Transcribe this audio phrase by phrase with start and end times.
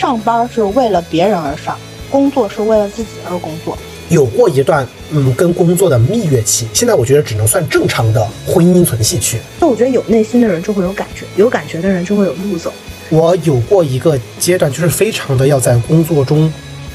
[0.00, 1.76] 上班是为了别人而上，
[2.10, 3.76] 工作是为了自己而工作。
[4.08, 9.36] 有过一段嗯跟工作的蜜月期，现在我觉得只能算正常的婚姻存续期。
[9.60, 12.72] 那我觉得有内心的人就会有感觉，有感觉的人就会有路走。
[13.10, 16.50] 我有过一个阶段，就是非常的要在工作中，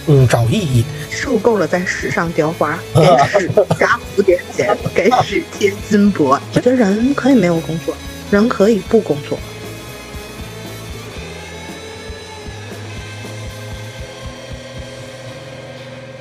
[0.07, 0.83] 嗯找意义。
[1.11, 3.06] 受够了在史上雕花，给
[3.39, 3.47] 史
[3.79, 6.42] 扎蝴蝶结，给史贴金箔。
[6.56, 7.96] 我觉得人可以没有工作，
[8.32, 9.37] 人可以不工作。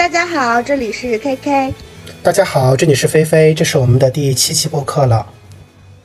[0.00, 1.74] 大家好，这里是 KK。
[2.22, 5.30] 大家好，这里是菲菲，这是我们的第七期播客了。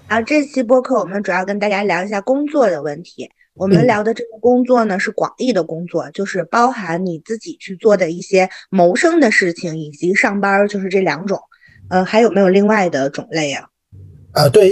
[0.07, 3.31] 啊，这期播客我们主要跟大家聊一下工作的问题。
[3.53, 11.39] 我们聊的这个工作呢，是广义的工作，就是包含你自己去做的一些谋生的事情，以及上班，就是这两种。
[11.89, 13.69] 呃，还有没有另外的种类啊？
[14.35, 14.69] 呃，对，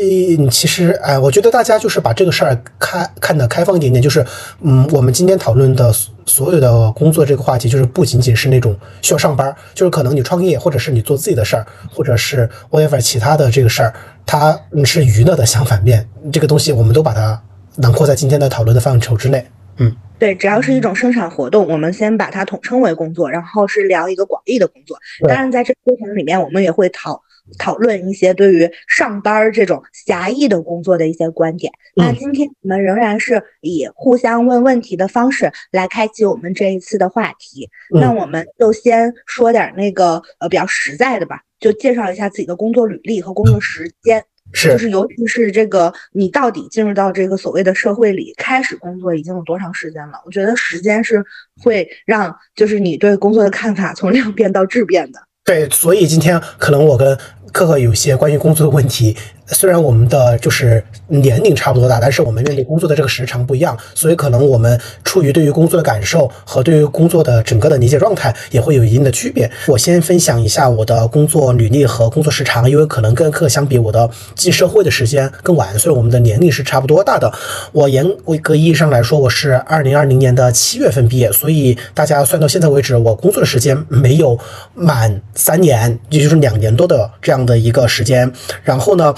[0.47, 4.23] 其实，哎，我觉得大家就是把这个事儿开看得开放一点点，就是，
[4.59, 5.89] 嗯，我们今天讨论的
[6.25, 13.94] 所有的工作这个话题，就是不仅仅是那种需要上班，就是可能你创业，或者是你做自己的事儿，或者是 whatever 其他的这个事儿，
[14.25, 17.42] 它是娱乐的 相反面，这个东西我们都把它
[17.77, 19.48] 囊括在今天的讨论的范畴之内。
[19.77, 24.98] 嗯，对，只要是一种生产活动，我们先把它统称为工作，然后是聊一个广义的工作。
[25.25, 27.22] 当然，在这个过程里面，我们也会讨。
[27.58, 31.72] 讨论一些对于上班这种狭义的工作的一些观点。
[31.95, 37.70] 那今天我们仍然是以互相问问题的方式来开启我们这一次的话题。
[37.89, 44.23] 那我们就先说点那个呃比较实在的吧，就介绍一下自己的工作履历和工作时间。
[44.55, 50.21] 是，就是尤其是这个你到底进入到这个所谓的社会里开始工作已经有多长时间了？
[50.26, 51.23] 我觉得时间是
[51.64, 55.20] 会让就是你对工作的看法从量变到质变的。
[55.45, 57.17] 对，所以今天可能我跟
[57.53, 59.15] 克克有些关于工作的问题。
[59.47, 69.52] 虽然我们的就是年龄差不多大，但是我们面对工作的这个时长不一样，所以可能我们出于对于工作的感受和对于工作的整个的理解状态也会有一定的区别。
[69.67, 77.31] 我先分享一下我的工作履历和工作时长，因为可能跟克克相比，我的进社会的时间更晚，所以我们的年龄是差不多大的。
[77.73, 78.09] 我严
[78.41, 84.39] 格意义上来说，我是二零二零年的七月份毕业，所以大家算到现在为止，我工作的时间没有
[84.73, 88.31] 满三年，也就是两年多的这样的一个时间。
[88.64, 89.14] 然后呢？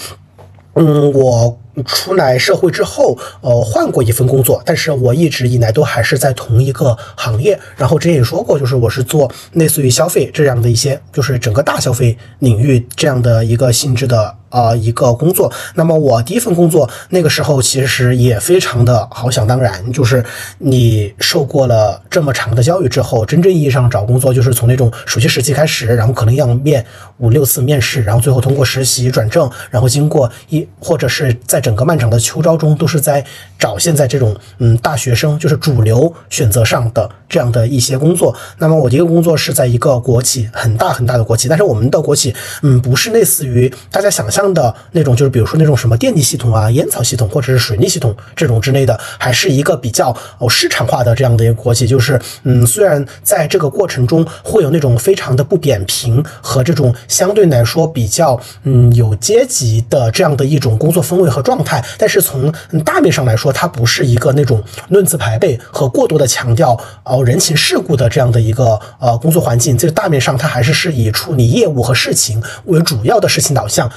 [0.75, 1.59] 嗯，我。
[1.85, 7.59] 出来社会之后，呃，换过一份工作，但是我一直以来都还是在同一个行业。
[7.75, 15.51] 然后之前也说过，就是我是做类似于消费这样的一些，就是整个大消费领域这样的一个性质的啊一个工作。
[15.73, 20.23] 那么我第一份工作那个时候其实也非常的好想当然，就是
[20.59, 26.85] 你受过了这么长的教育之后，真正意义上找工作就是从那种暑期实习开始，然后可能要面
[27.17, 33.25] 五六次面试，然后最后通过实习转正，然后经过一或者是在整个漫长的秋招中，都是在
[33.57, 38.35] 找现在这种嗯大学生就是主流选择上的这样的一些工作。
[38.59, 51.87] 那么我第一个工作是在一个国企，很大很大的国企，但是我们的国企嗯不是类似于大家想象的那种，就是比如说那种什么电力系统啊、烟草系统或者是水利系统这种之类的，还是一个比较哦市场化的这样的一个国企。
[51.87, 61.55] 就是嗯虽然在这个过程中会有那种非常的不扁平和这种相对来说比较嗯有阶级的这样的一种工作氛围和状。
[61.55, 69.77] 状态，但是从大面上来说，说它不是一个那种论资排辈和过多的强调哦人情世故的这样的一个呃工作环境。
[69.77, 73.87] 这个大面上，它还是是以处理业务和事情为主要的事情导向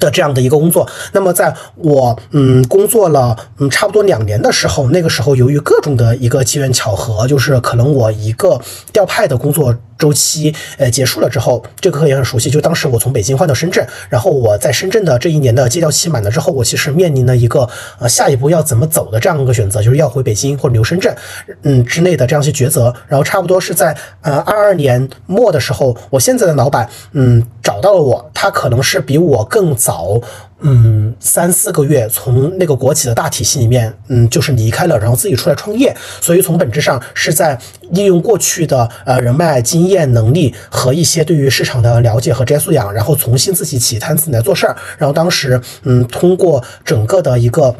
[0.00, 0.88] 的这样的一个工作。
[1.12, 8.60] 那么，在我嗯工作了嗯差不多两年的时候，那个时候由于各种的一个机缘巧合，就是可能我一个
[8.92, 9.74] 调派的工作。
[9.98, 12.50] 周期呃结束了之后，这个课也很熟悉。
[12.50, 17.66] 就当时我从北京换到深圳，然后我在深圳的这一年的借调期满了之后，我其实面临了一个
[17.98, 21.16] 呃下一步要怎么走的这样一个选择，就是要回北京或者留深圳，
[21.62, 22.94] 嗯之类的这样一些抉择。
[23.08, 30.20] 然后差不多是在呃二二年末的时候，我现在的老板嗯找到了我，他可能是比我更早
[30.60, 37.58] 嗯，三四个月从那个国企的大体系里面，嗯，就是离开了，然后自己出来创业，所以从本质上是在
[37.90, 44.76] 利用过去的呃人脉、经验、能力和一些对于市场的了解和职业素养，然后重新自己起摊自己来做事儿。
[44.98, 47.74] 然后当时，嗯，通过整个的一个。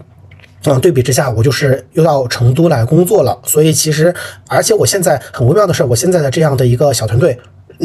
[0.68, 3.38] 嗯，对比之下，我就是又到成都来工作了。
[3.44, 4.12] 所以其实，
[4.48, 7.38] 而且我现在很微妙的是，我现在的这样的一个小团队。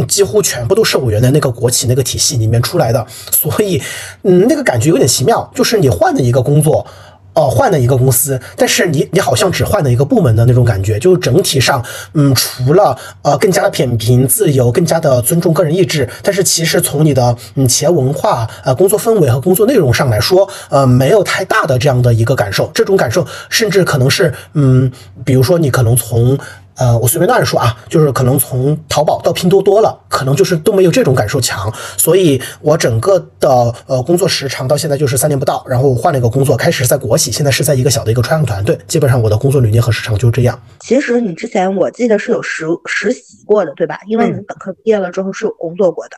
[0.08, 3.82] 几乎全部都是我原来那个国企那个体系里面出来的，所以，
[4.24, 6.86] 嗯，那个感觉有点奇妙，就是你换了一个工作，
[7.34, 11.84] 哦，换了一个公司，但是你你好像只换了一个部门的那种感觉，就整体上，
[12.14, 24.92] 嗯，除了呃更加的扁平自由，更加的尊重个人意志，但是其实从你的嗯企业文化、呃工作氛围和工作内容上来说，呃，没有太大的这样的一个感受，这种感受甚至可能是，嗯，
[25.24, 26.38] 比如说你可能从。
[26.82, 40.60] 呃，我随便乱说啊，就是可能从淘宝到拼多多了，可能就是都没有这种感受强，所以我整个的呃工作时长到现在就是三年不到，然后我换了一个工作，开始在国企，现在是在一个小的一个创业团队，基本上我的工作履历和时长就是这样。
[40.80, 44.00] 其实你之前我记得是有实实习过的，对吧？
[44.08, 46.18] 因为你本科毕业了之后是有工作过的。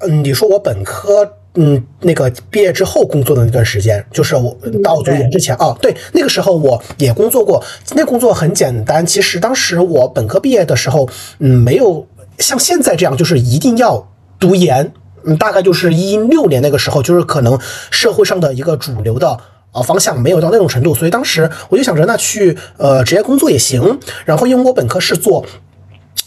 [0.00, 1.38] 嗯，你说我本科。
[1.54, 7.62] 嗯，那个毕业之后工作的那段时间，就是我到读研之前啊，对，那个时候我也工作过，
[7.94, 9.04] 那工作很简单。
[9.04, 11.06] 其实当时我本科毕业的时候，
[11.40, 12.06] 嗯，没有
[12.38, 14.08] 像现在这样，就是一定要
[14.38, 14.92] 读研。
[15.24, 17.58] 嗯，大概就是一六年那个时候，就是可能
[17.90, 19.38] 社会上的一个主流的
[19.72, 24.00] 呃方向没有到那种程度，所以当时我就想着，那去呃职业工作也行。
[24.24, 25.44] 然后因为我本科是做。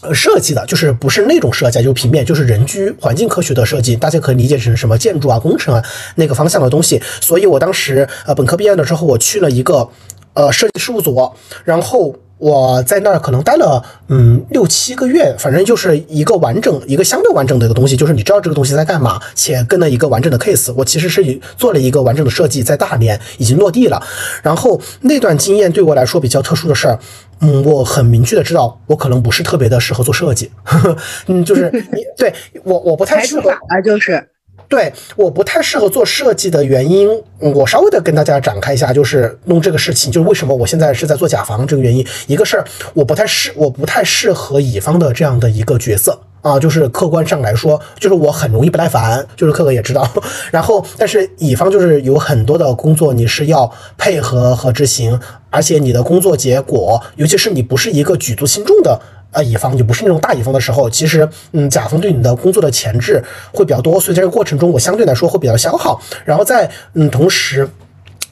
[0.02, 5.82] 呃，设计的就是不是那种设计，就平面，就是人居环境科学的设计，大家可以理解成什么建筑啊、工程啊
[6.16, 7.00] 那个方向的东西。
[7.20, 9.88] 所以我当时呃本科毕业了之后，我去了一个
[10.34, 11.34] 呃设计事务所，
[11.64, 20.72] 然后我在那儿可能待了嗯六七个月，反正就是一个完整、一个相对完整的一个东西，就是你知道这个东西在干嘛，且跟了一个完整的 case。
[20.76, 24.02] 我其实是做了一个完整的设计，在大连已经落地了。
[24.42, 26.98] 然后那段经验对我来说比较特殊的事儿。
[27.40, 30.50] 嗯，我很明确的知道，我可能不是特别的适合做设计。
[30.64, 30.96] 呵呵
[31.26, 32.32] 嗯，就是你对
[32.64, 34.26] 我，我不太适合啊，就是
[34.68, 37.08] 对，我不太适合做设计的原因，
[37.38, 42.06] 我稍微的跟大家展开一下，就是弄这个事情，就是为什么我现在是在做甲方这个原因。
[42.26, 42.62] 一个是
[42.94, 46.18] 我不太适，我不太适合乙方的这样的一个角色。
[46.42, 50.08] 啊，就是客观上来说，就是我很容易不耐烦，就是客哥也知道。
[50.52, 55.18] 然后，但是乙方就是有很多的工作你是要配合和执行，
[55.50, 59.00] 而且你的工作结果，尤其是你不是一个举足轻重的
[59.32, 66.00] 呃乙方，你不是那种大乙方的时候，其实嗯，甲方对你的工作的前置会比较多，所以在这个过程中，我相对来说会比较消耗。
[66.24, 67.68] 然后在嗯同时。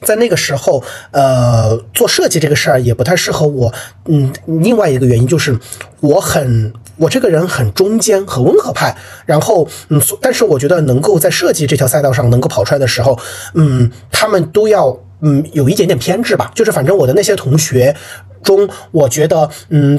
[0.01, 3.73] 在那个时候，呃，做设计这个事儿也不太适合我。
[4.07, 5.57] 嗯，另外一个原因就是，
[6.01, 8.95] 我很我这个人很中间和温和派。
[9.25, 13.17] 然后，嗯，但是我觉得能够在设计这条赛道上能够跑出来的时候，
[13.55, 16.51] 嗯，他们都要嗯有一点点偏执吧。
[16.53, 17.95] 就是反正我的那些同学
[18.43, 19.97] 中，我觉得嗯。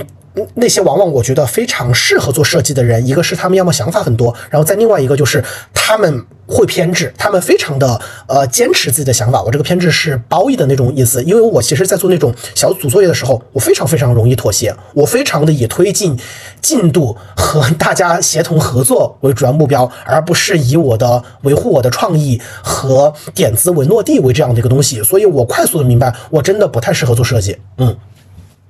[0.55, 5.43] 那些往往我觉得非常适合做设计的人，一个是他们要么想法很多，然后再另外一个就是
[5.73, 9.43] 他们会偏执，他们非常的呃坚持自己的想法。
[9.43, 16.19] 我这个偏执是褒义的那种意思，因为我其实在做那种小组作业的时候，我非常非常容易妥协，我非常的以推进
[16.61, 25.03] 进度和大家协同合作为主要目标，而不是以我的维护我的创意和点子为落地为这样的一个东西。
[25.03, 27.57] 所以我快速的明白，我真的不太适合做设计。
[27.79, 27.97] 嗯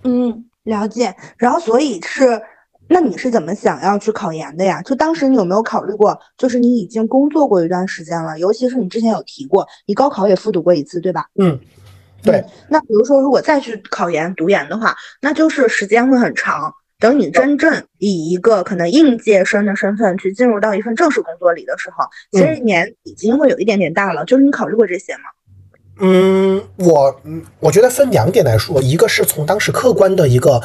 [0.05, 0.46] 嗯。
[0.67, 2.43] 了解，然后所以是，
[2.89, 4.83] 那你是怎么想要去考研的呀？
[4.83, 11.26] 就当时你有没有考虑过，就是你已经工作过一段时间了，尤其是你之前有提过，你高考也复读过一次，对吧？
[11.38, 11.59] 嗯，
[12.23, 12.45] 对。
[12.69, 16.75] 那比如说，如果再去考研读研的话，那就是时间会很长。
[16.99, 24.25] 等你真正以一个可能应届生的身份去进入到一份正式工作里的时候，其实年已经会有一点点大了。
[24.25, 25.25] 就是你考虑过这些吗？
[25.99, 27.21] 嗯，我，
[27.59, 30.61] 我觉得分两点来说，一个是从当时客观的一个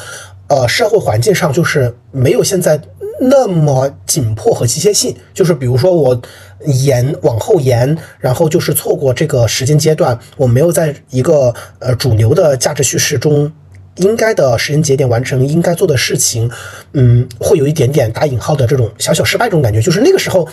[0.48, 2.80] 呃社会环境上，就是没有现在
[3.18, 6.20] 那么紧迫和机械性，就是比如说我
[6.66, 13.50] 延往后延，然后就是错过这个时间阶段，我没有在一个呃主流的价值叙事中
[13.96, 16.50] 应该的时间节点完成应该做的事情，
[16.92, 20.48] 嗯，会有一点点打引号的这种小小失败这种感觉，就是那个时候。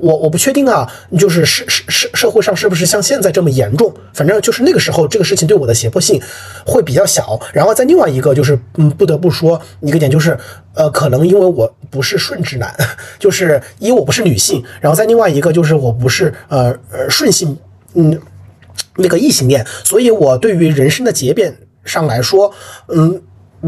[0.00, 3.94] 我我不确定啊，就是社社社社会上是不是像现在这么严重？
[4.12, 6.20] 反正就是那个时候，这个事情对我的胁迫性
[6.66, 7.40] 会比较小。
[7.52, 10.36] 然后在另外一个就是，嗯，不得不说一个点就是，
[10.74, 12.74] 呃，可能因为我不是顺直男，
[13.20, 14.62] 就是因为我不是女性。
[14.80, 17.56] 然后在另外一个就是我不是呃呃顺性，
[17.94, 18.20] 嗯，
[18.96, 22.52] 那个异性恋，所以我对于人生的节点上来说，
[22.88, 23.22] 嗯，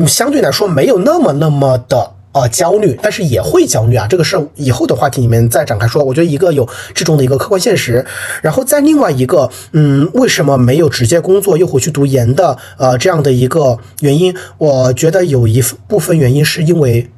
[0.07, 2.13] 相对来说没有那么那么的。
[2.37, 4.07] 呃焦虑，但是也会焦虑啊。
[4.07, 6.05] 这个是以后的话题里面再展开说。
[6.05, 8.05] 我觉得一个有这种的一个客观现实，
[8.43, 17.11] 然后在另外一个，嗯，为什么没有直接工作又回去读研的呃这样的一个原因，我觉得有一部分原因是因为。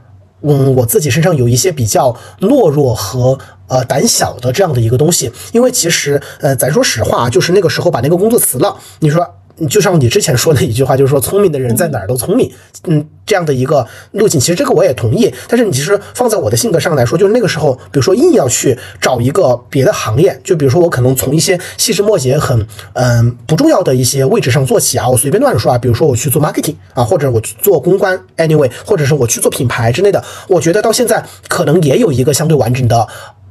[0.43, 3.37] 嗯，我自己身上有一些比较懦弱和
[3.67, 9.29] 呃胆小的这样的一个东西，因为其实呃，咱说实话，就是那个时候把那个工作辞了，你说。
[9.67, 12.51] 就像你之前说的一句话，就是说聪明的人在哪儿都聪明，
[12.85, 15.33] 嗯，这样的一个路径，其实这个我也同意。
[15.49, 33.07] 但是你其实放在我的性格上来说，就是那个时候，比如说硬要去找一个别的行业，就比如说我可能从一些细枝末节、很嗯不重要的一些位置上做起啊，我随便乱说啊，比如说我去做 marketing 啊，或者我去做公关，anyway，或者是我去做品牌之类的，我觉得到现在可能也有一个相对完整的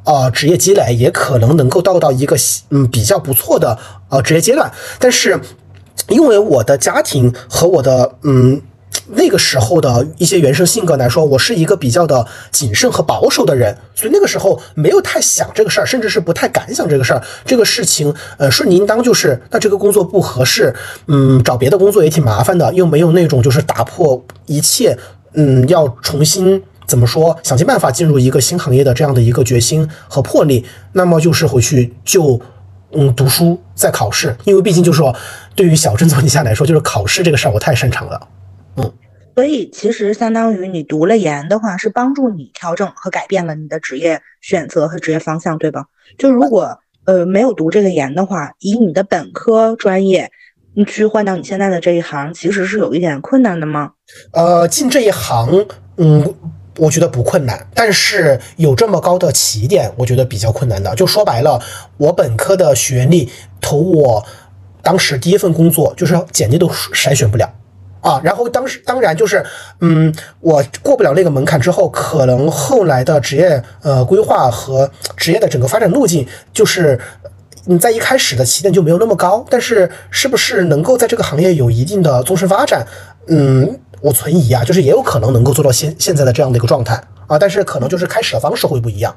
[0.05, 2.37] 呃职业积累，也可能能够到到一个
[2.69, 3.77] 嗯比较不错的
[4.09, 5.39] 呃职业阶段，但是。
[6.09, 8.61] 因为我的家庭和我的嗯
[9.09, 17.21] 那个时候的一些原生性格来说，我是一个比较的谨慎和保守的人，所以那个时候没有太想这个事儿，甚至是不太敢想这个事儿。
[17.45, 20.75] 这个事情，呃，顺理应当就是，那这个工作不合适，
[21.07, 24.97] 嗯，找别的工作也挺麻烦的，又没有那种就是打破一切，
[25.33, 32.41] 嗯，要重新怎么说，想尽办法进入一个新行业的这样的一个决心和魄力，那么就是回去就。
[32.99, 35.15] 嗯，读书在考试，因为毕竟就是说，
[35.55, 38.27] 对于小镇做题家来说，就是考试这个事儿我太擅长了。
[38.77, 38.91] 嗯，
[39.35, 45.85] 所以其实相当于你读了研的话，是帮助你调整和改变了你的职业选择和职业方向，对吧？
[46.17, 50.31] 就如果呃没有读这个研的话，以你的本科专业，
[50.73, 53.91] 你去换到你现在的这一行，其实是有一点困难的吗？
[54.31, 56.33] 呃，进这一行，嗯。
[56.77, 60.93] 我觉得不困难，但是有这么高的起点，我觉得比较困难的。
[60.95, 61.59] 就说白了，
[61.97, 64.23] 我本科的学历投我
[64.83, 67.51] 当时第一份工作，就是简历都筛选不了
[68.01, 68.21] 啊。
[68.23, 69.43] 然后当时当然就是，
[69.81, 76.99] 嗯，我过不了那个门槛之后，可能后来的职业呃规划和职业的整个发展路径，就是
[77.65, 79.43] 你在一开始的起点就没有那么高。
[79.49, 82.85] 但是是不是能够在这个行业有一定的纵深发展？
[83.27, 83.79] 嗯。
[84.01, 86.93] 我存疑啊，就是也有可能能够做到现现在的这样的一个状态
[87.27, 89.15] 啊，但是可能就是开始的方式会不一样。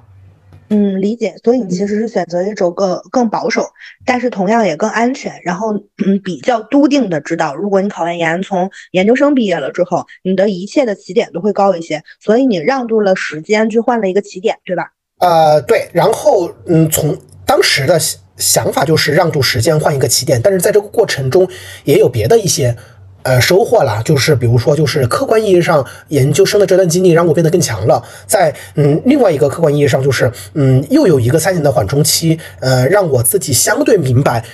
[0.73, 1.35] 嗯，理解。
[1.43, 3.67] 所以你其实是选择一种更更保守，
[4.07, 14.93] 但是同样也更安全，然后嗯比较笃定的知道，如果你考完研，从研究生毕业了之后，你的一切的起点都会高一些，所以你让渡了时间去换了一个起点，对吧？
[15.19, 15.89] 呃，对。
[15.93, 17.99] 然后嗯，从当时的
[18.37, 21.49] 想法就是让渡时间换一个起点，但是在这个过程中
[21.85, 22.77] 也有别的一些。
[23.23, 28.03] 呃，收获啦，就是比如说，就是客观意义上，研究生的这段经历让我变得更强了。
[28.27, 34.45] 在嗯，另外一个客观意义上，就是嗯，又有一个三年的缓冲期，呃，让我自己相对明白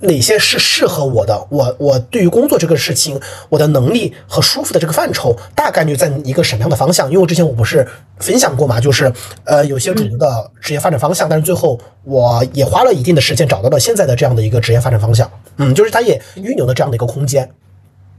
[0.00, 1.46] 哪些是适合我的。
[1.50, 7.10] 我我对于工作这个事情，我的能力和舒服的这个范畴，大概率在一个什么样的方向？
[7.10, 7.86] 因为之前我不是
[8.18, 9.12] 分享过嘛，就是
[9.44, 15.30] 呃，有些主流的职业发展方向，但是最后我也花了一定的时间找到了现在的这样的一个职业发展方向。
[15.58, 17.48] 嗯，就是它也预留了这样的一个空间。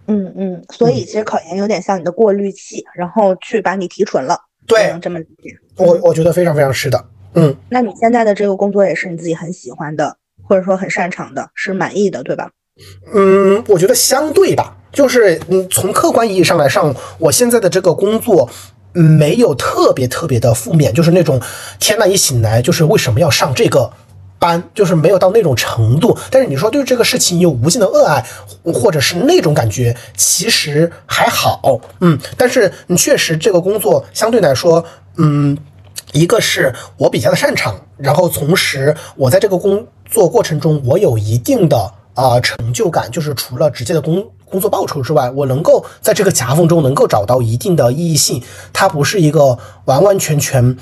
[0.07, 4.39] 嗯嗯，所以其实考研有点像你的过滤器，然后去把你提纯了。
[4.65, 5.51] 对，这么理解。
[5.75, 7.05] 我我觉得非常非常是的。
[7.33, 12.49] 嗯，那你现在的这个工作也是你自己很喜欢的，或者说很擅长的，是满意的，对吧？
[13.13, 18.49] 嗯，我觉得相对吧，就是嗯，从客观意义上来上，我现在的这个工作
[18.93, 21.41] 没有特别特别的负面，就是那种
[21.79, 23.91] 天呐，一醒来就是为什么要上这个。
[24.39, 28.23] 般就是没有到那种程度，但是你说对这个事情有无尽的恶爱，
[28.73, 34.83] 或者是那种感觉，其实还好，嗯，但是你确实这个工作相对来说，
[35.17, 35.57] 嗯，
[36.13, 48.41] 一个是我比较的擅长，然后同时我在这个工作过程中，我有一定的啊成就感，就是除了直接的工工作报酬之外，我能够在这个夹缝中能够找到一定的意义性，
[48.71, 50.77] 它不是一个完完全全。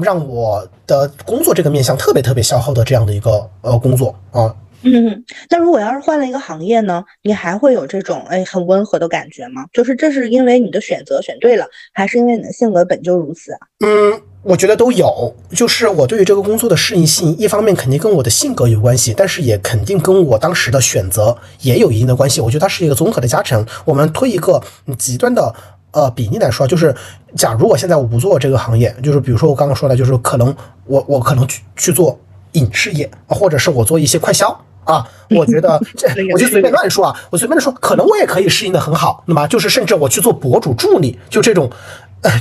[0.00, 9.64] 让我的工作这个面向特别特别消耗的这样的一个呃工作啊，嗯，那如果要是换了一个行业呢，你还会有这种哎很温和的感觉吗？
[9.72, 13.58] 就是这是因为你的选择选对了，还是因为你的性格本就如此啊？
[13.84, 15.34] 嗯，我觉得都有。
[15.50, 22.40] 就是我对于这个工作的适应性，一方面肯定跟我的性格有关系，但是也肯定跟我当时的选择也有一定的关系。
[22.40, 23.64] 我觉得它是一个综合的加成。
[23.84, 24.60] 我们推一个
[24.98, 25.54] 极端的。
[25.92, 26.94] 呃，比例来说，就是
[27.36, 30.54] 假如我现在我不做这个行业，就是比如说我刚刚说的，就是可能
[30.86, 32.18] 我我可能去去做
[32.52, 34.48] 影视业，或者是我做一些快销
[34.84, 39.22] 啊，我觉得 这我就随便乱说啊，我随便的说，可能我也可以适应的很好。
[39.26, 41.70] 那么就是甚至我去做博主助理，就这种。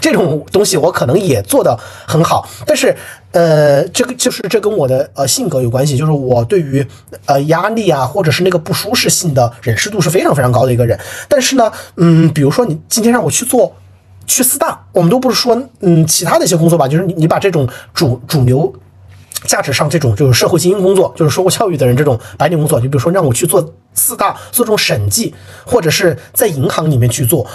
[0.01, 2.95] 这种东西我可能也做得很好，但是，
[3.31, 6.85] 呃，这个就是这跟我的呃性格有关系，就是我对于
[7.25, 10.99] 呃压力啊，或者是那个不舒适性的忍受度是非常非常高的一个人。
[11.27, 13.73] 但是呢，嗯，比如说你今天让我去做。
[14.27, 18.73] 去四大，我们都不是说嗯其他的一些工作吧，就是你你把这种主主流。
[19.45, 25.33] 价值上这种就是社会精英工作，就是受过教育的人这种白领工作，就比如说让我去做四大做这种审计，
[25.65, 27.45] 或者是在银行里面去做，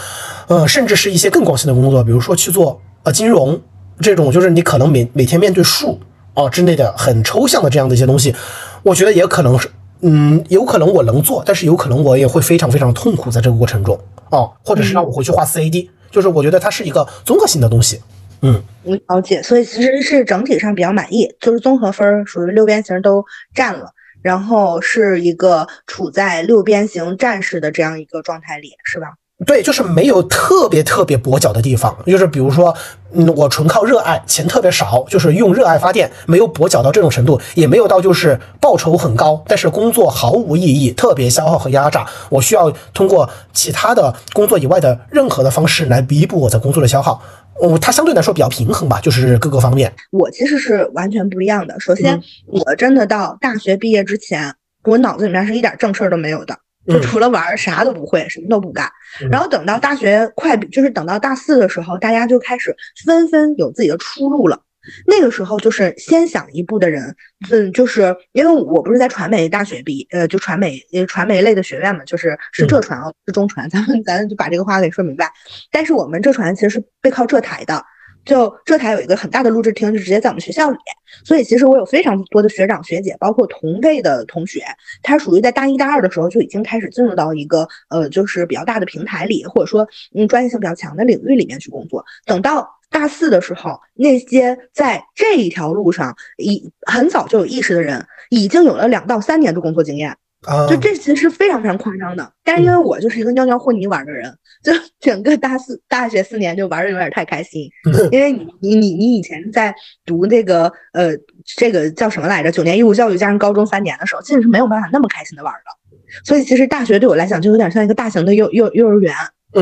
[0.49, 3.61] 呃，甚至是一些更高薪的工作，比如说去做呃金融
[4.00, 6.00] 这种，就是你可能每每天面对数
[6.35, 8.35] 啊之类的很抽象的这样的一些东西，
[8.83, 13.99] 我觉得也可能是，嗯，有可能我能做，但是有可能我也会非常非常痛苦在这个过程中
[14.31, 18.00] 啊，或者是让我回去画 CAD，就是我觉得它是一个综合性的东西。
[18.43, 18.62] 嗯，
[19.09, 23.25] 了解，所以其实是整体上比较满意，就是综合分属于六边形都
[23.55, 23.90] 占了，
[24.23, 29.09] 然后是一个处在六边形战士的这样一个状态里，是吧？
[29.45, 32.75] 对，就是没有特别特别跛脚的地方，就是比如说，
[33.12, 47.23] 嗯，我纯靠热爱，钱特别少，就是用热爱发电，没有跛脚到这种程度，也没有到就是报酬很高，但是工作毫无意义，特别消耗和压榨，我需要通过其他的工作以外的任何的方式来弥补我在工作的消耗。
[47.60, 49.92] 哦，它相对来说比较平衡吧，就是各个方面。
[50.10, 51.78] 我其实是完全不一样的。
[51.80, 58.90] 首先，我真的到大学毕业之前，我脑子里面是一点正事儿都没有的，就除了玩啥都不会，什么都不干。
[59.30, 64.60] 然后等到大学快，就是等到大四的时候，大家就开始纷纷有自己的出路了。
[65.07, 67.14] 那个时候就是先想一步的人，
[67.50, 75.31] 嗯，就是因为我不是在传媒大学毕，呃，就传媒传媒类的学院嘛，就是是浙传啊，是中传，咱们咱就把这个话给说明白。
[75.71, 77.85] 但是我们浙传其实是背靠浙台的，
[78.25, 80.78] 就浙台有一个很大的录制厅，就直接在我们学校里，
[81.25, 84.64] 所以其实我有非常多的学长学姐，包括同辈的同学，
[85.02, 92.75] 他属于在大一大二的时候就已经开始进入到一个呃，就是比较大的平台里，或者说嗯专业性比较强的领域里面去工作，等到。
[92.98, 100.16] 大四的时候，那些在这一条路上已很早就有意识的人，已经有了两到三年的工作经验。
[100.46, 102.32] 啊，就这其实非常非常夸张的。
[102.42, 107.68] 但是因为我就是一个尿尿和泥玩的人，就整个大四大学四年就玩的有点太开心。
[108.10, 109.74] 因为你你你你以前在
[110.06, 111.10] 读那个呃
[111.58, 112.50] 这个叫什么来着？
[112.50, 116.24] 九年义务教育加上高中三年的时候，其实是没有办法那么开心的玩的。
[116.24, 119.14] 所以其实大学对我来讲就有点像一个大型的幼幼幼儿园，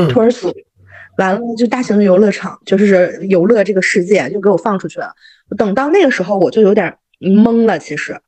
[0.09, 0.53] 托儿所。
[1.17, 5.13] 完了，就大型的游乐场，就是游乐这个世界就给我放出去了。
[5.57, 7.79] 等到那个时候，我就有点懵了。
[7.79, 8.19] 其实，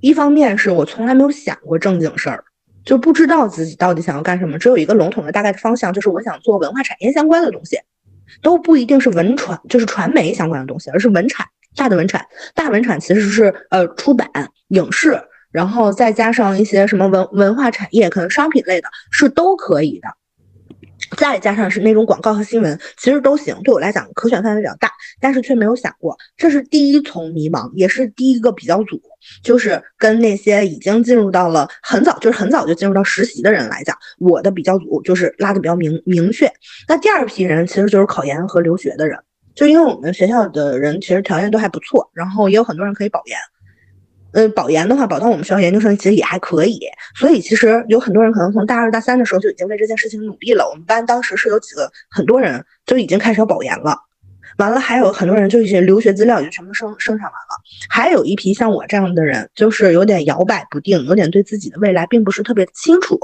[0.00, 2.44] 一方面是我从来没有想过正经事儿，
[2.84, 7.78] 就不知道自己到底想要干什么，只有一个笼统的大概的方向，就是我想做文化产业相关的东西，
[8.42, 14.28] 都不一定是文传，就是传媒相关的东西，而是文产，大的文产，大文产其实是呃出版、
[14.68, 15.18] 影视，
[15.50, 20.08] 然后再加上一些什么文文化产业，可能商品类的，是都可以的。
[21.16, 23.54] 再加上是那种广告和新闻，其实都行。
[23.62, 24.90] 对我来讲，可选范围比较大，
[25.20, 29.00] 但是却没有想过，这是第一重迷茫，也是第一个比较阻。
[29.42, 36.46] 就是跟那些已经进入到了很早，就是很早就进入到实习的人来讲，我的比较阻就是拉的比较明明确。
[36.86, 39.18] 那第二批人其实就是考研和留学的人，
[39.54, 43.38] 就因为我们学校的人其实条件都还不错，然后也有很多人可以保研。
[44.34, 46.80] 嗯，保研的话，保到我们学校研究生其实也还可以，
[47.16, 50.68] 所以其实有很多人可能从大二大三的时候就已经为这件事情努力了。
[50.68, 53.96] 我们班当时是有几个很多人就已经开始要保研了，
[54.58, 63.18] 完了还有很多人就一些留学资料就全部生生产完了，还有一批像我这样的人，就是有点摇摆不定，有点对自己的未来并不是特别清楚。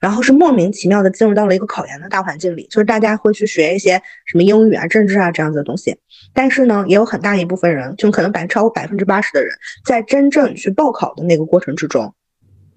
[0.00, 5.96] 然后是莫名其妙的进入到了一个考研的大环境里，就是大家会去学一些什么英语啊、政治啊这样子的东西。
[6.32, 9.52] 但是呢，也有很大一部分人，就可能百超过百分之八十的人，
[9.84, 12.14] 在真正去报考的那个过程之中，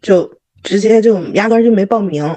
[0.02, 0.28] 就
[0.64, 2.36] 直接就压根就没报名。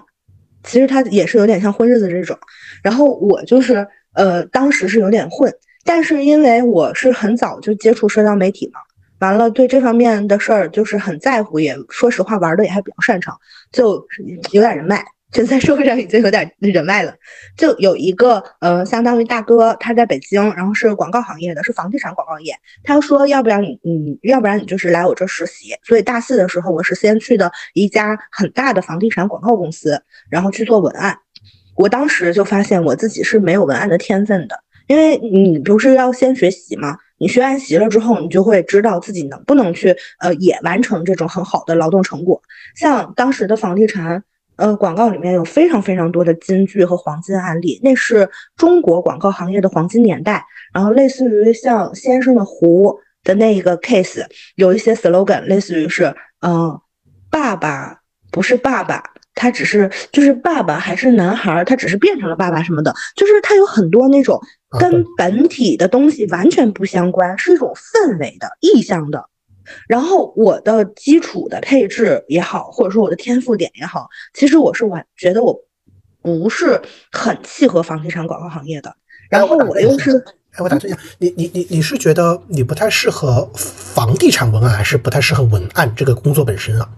[0.62, 2.38] 其实他也是有点像混日子这种。
[2.82, 5.52] 然后我就是呃，当时是有点混，
[5.84, 8.80] 但是因为我是很早就接触社交媒体嘛。
[9.20, 13.38] 完了，对这方面的事儿就是很在乎，也说实话玩的也还比较擅长，
[13.70, 14.04] 就
[14.50, 17.14] 有点人脉，就在社会上已经有点人脉了。
[17.56, 22.52] 就有一个呃，相当于大哥，他在北京，然后是广告行业的，是房地产广告业。
[22.82, 25.74] 他说，要不然你，你要不然你就是来我这实习。
[25.84, 31.16] 所以大四的时候，我是先去的一家很大的房地产广告公司，然后去做文案。
[31.78, 36.98] 我当时就发现我自己是没有文案的天分的，因为你不是要先学习吗？
[37.18, 42.42] 你学完习了之后，你就会知道自己能不能去，呃，也完成这种很好的劳动成果。
[42.74, 44.22] 像当时的房地产，
[44.56, 50.44] 呃，广告里面有非常非常多的金句和黄金案例，那是中国广告行业的黄金年代。
[50.74, 54.24] 然后类似于像先生的湖的那一个 case，
[54.56, 56.80] 有一些 slogan，类似于是，嗯，
[57.30, 58.00] 爸爸
[58.32, 59.02] 不是爸爸。
[59.38, 64.38] 他只是就是爸爸还是男孩，他只是变成了爸爸什么的，就是他有很多那种
[64.80, 69.24] 跟本体的东西完全不相关，是一种氛围的意向的。
[69.86, 75.56] 然后我的基础的配置也好，或者说我的天赋点也好，其实我是完觉得我
[76.20, 78.96] 不是很契合房地产广告行业的。
[79.30, 80.18] 然后我又是，
[80.52, 86.88] 哎，我打断一下，你你你你是觉得你不太适合房地产文案，还是不太适合文案这个工作本身啊？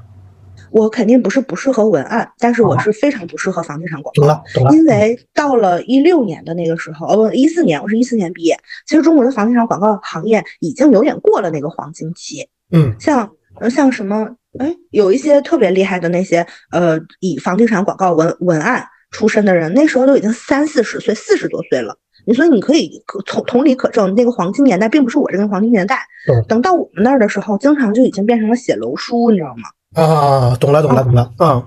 [0.72, 4.22] 我肯定不是不适合文案，但是我是非常不适合房地产广告。
[4.22, 4.74] 懂了，懂了。
[4.74, 8.56] 因为到了一六年的那个时候，哦不，一四年，我是一四年毕业。
[8.86, 12.48] 其实中国的房地产广告行业已经有点过了那个黄金期。
[12.72, 13.30] 嗯，像
[13.68, 21.96] 像什么，哎，有一些特别厉害的那些呃，以房地产广告文文案出身的人，那时候都已经三四十岁，四十多岁了。
[22.26, 25.98] 你说你可以可同同理可证，那个黄金年代并不是我这个黄金年代。
[26.46, 29.62] 等到我们那儿的时候，经常就已经变成了写楼书，你知道吗？
[29.94, 31.66] 啊，懂了，懂了，懂了，嗯。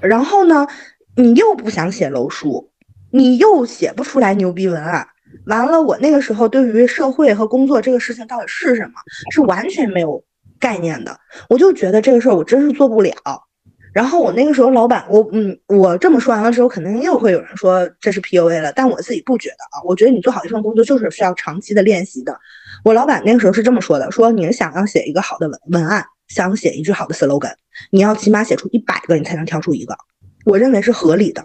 [0.00, 0.66] 然后呢，
[1.16, 2.70] 你又不想写楼书，
[3.10, 5.06] 你又写不出来牛逼文案，
[5.46, 8.92] 完了，我那个时候对于社会和工作这个事情到底是什么，
[9.32, 10.22] 是完全没有
[10.60, 11.18] 概念的。
[11.48, 13.12] 我就觉得这个事儿我真是做不了。
[13.92, 19.82] 然后我那个时候老板，我嗯，我这么说完了之后，肯定又会有人说这是 PUA 了，但我自己不觉得啊。
[19.84, 22.38] 我觉得你做好一份工作就是需要长期的练习的。
[22.84, 26.04] 我老板那个时候是这么说的：说你想要写一个好的文文案。
[26.28, 27.52] 想写一句好的 slogan，
[27.90, 29.96] 你要起码写出一百个，你才能挑出一个。
[30.44, 31.42] 我认为是合理的，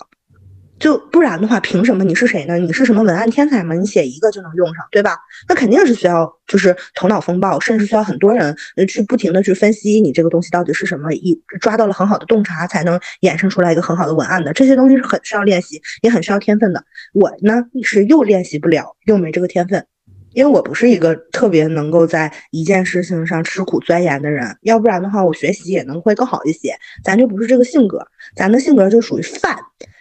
[0.80, 2.58] 就不然的话，凭什么你是谁呢？
[2.58, 3.74] 你是什么文案天才吗？
[3.76, 5.18] 你写一个就能用上，对吧？
[5.48, 8.56] 那肯定是需要就是头脑风暴，甚至需要很多人
[8.88, 14.54] 去不停的去分析你这个东西到底是什么，一抓到了很好的洞察，才能衍生出来一个很好的文案的。
[14.54, 16.84] 这些东西是很需要练习，也很需要天分的。
[17.14, 19.86] 我呢是又练习不了，又没这个天分。
[20.34, 26.76] 因为我不是一个特别能够在一件事情上吃苦钻研的人，要不然的话，我学习也能会更好一些。
[27.04, 29.56] 咱就不是这个性格，咱的性格就属于泛，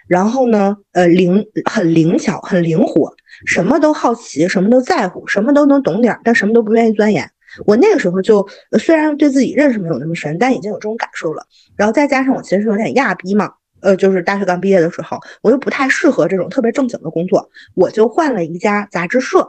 [0.08, 3.14] 然后呢，呃，灵很灵巧，很灵活，
[3.46, 7.30] 什么都好奇，什么都在乎，什么都能懂点，但什么都不愿意钻研。
[7.66, 11.46] 我那个时候就虽然对自己认识没有那么深，但已经有这种感受了。
[11.76, 19.46] 然后再加上我其实有点亚逼嘛，呃，就是大学刚毕业的时候，我又不太适合这种特别正经的工作，我就换了一家杂志社。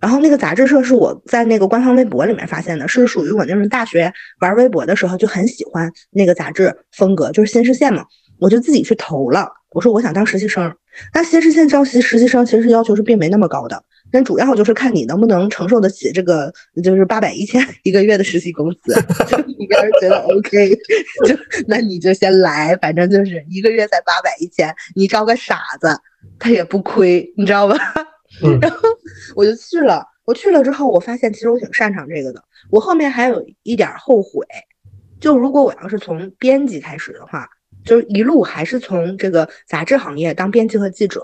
[0.00, 8.04] 然后那个杂志社是我在那个官方微博里面发现的，是属于我那种大学玩微博的时候就很喜欢那个杂志风格，就是新视线嘛，
[8.38, 9.48] 我就自己去投了。
[9.70, 10.74] 我说我想当实习生，
[11.12, 16.50] 那新视线招实实习生其实要求是并没那么高的，但主要就是看你能不能承受得起这个
[16.82, 18.94] 就是八百一千一个月的实习工资。
[19.46, 20.74] 你要是觉得 OK，
[21.26, 25.88] 就那你就先来，反正就是一个月才八百一千，你招个傻子
[26.38, 27.76] 他也不亏，你知道吧？
[28.60, 28.80] 然后
[29.34, 32.42] 我就去了，我去了之后，我发现其实我挺擅长这个的。
[32.70, 34.46] 我后面还有一点后悔，
[35.20, 37.48] 就如果我要是从编辑开始的话，
[37.84, 41.22] 就是一路还是从这个杂志行业当编辑和记者，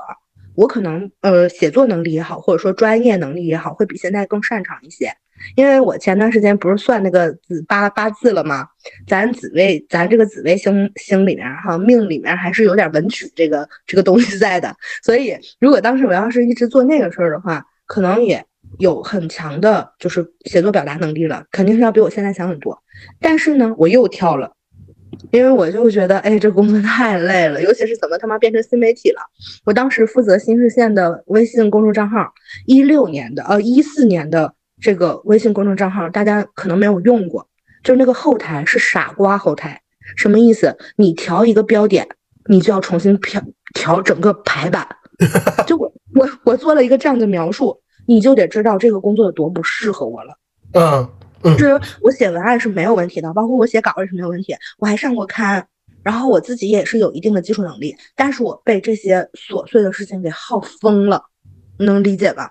[0.55, 5.15] 我可能呃写作能力也好，或者说专业能力也好，会比现在更擅长一些。
[5.57, 8.67] 因为我前段时间不是算那个子八八字了吗？
[9.07, 14.75] 咱紫薇，咱这个紫薇星星里面哈，命里面还是有点文曲这个这个东西在的。
[15.03, 18.45] 所以，如果当时我要是一直做那个事儿的话，可能也
[18.79, 22.83] 有很强的，就是写作表达能力了，肯定是要比我现在强很多。
[23.21, 24.53] 但是呢，我又跳了，
[25.31, 29.21] 因为我就觉得，哎，这工作太累了，尤其是怎么他妈变成新媒体了。
[29.65, 32.33] 我当时负责新视线的微信公众账号，
[32.67, 34.55] 一六年的，呃，一四年的。
[34.85, 37.49] 这个微信公众账号大家可能没有用过，
[37.83, 39.81] 就是那个后台是傻瓜后台，
[40.15, 40.77] 什么意思？
[40.97, 42.07] 你调一个标点，
[42.51, 43.43] 你就要重新调
[43.73, 44.87] 调整个排版。
[45.67, 50.37] 就我我我做了一个这样的描述，你就得知道这个工作有多不适合我了。
[50.75, 51.09] 嗯
[51.45, 55.67] 嗯，就是我写文案是没有问题的，包括我写稿也是没有问题，我还上过刊，
[56.03, 61.25] 然后我自己也是有一定的基础能力，但是我被这些琐碎的事情给耗疯了，
[61.79, 62.51] 能理解吧？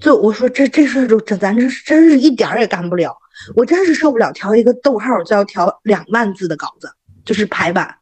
[0.00, 3.16] 就我说这这事儿就这咱这真是一点儿也干不了，
[3.56, 6.90] 我真是受不了调一个逗号就要调两万字的稿子，
[7.24, 7.94] 就是排版。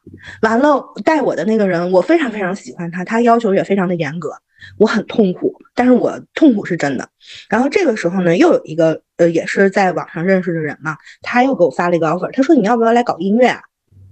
[0.42, 4.30] 完了带我的那个人，我非常非常喜欢他，他要求也非常的严格，
[4.78, 7.09] 我很痛苦，但是我痛苦是真的。
[7.48, 13.61] 然后这个时候呢，又有一个呃也是在网上认识的人嘛，他又给我发了一个 offer，他说你要不要来搞音乐啊？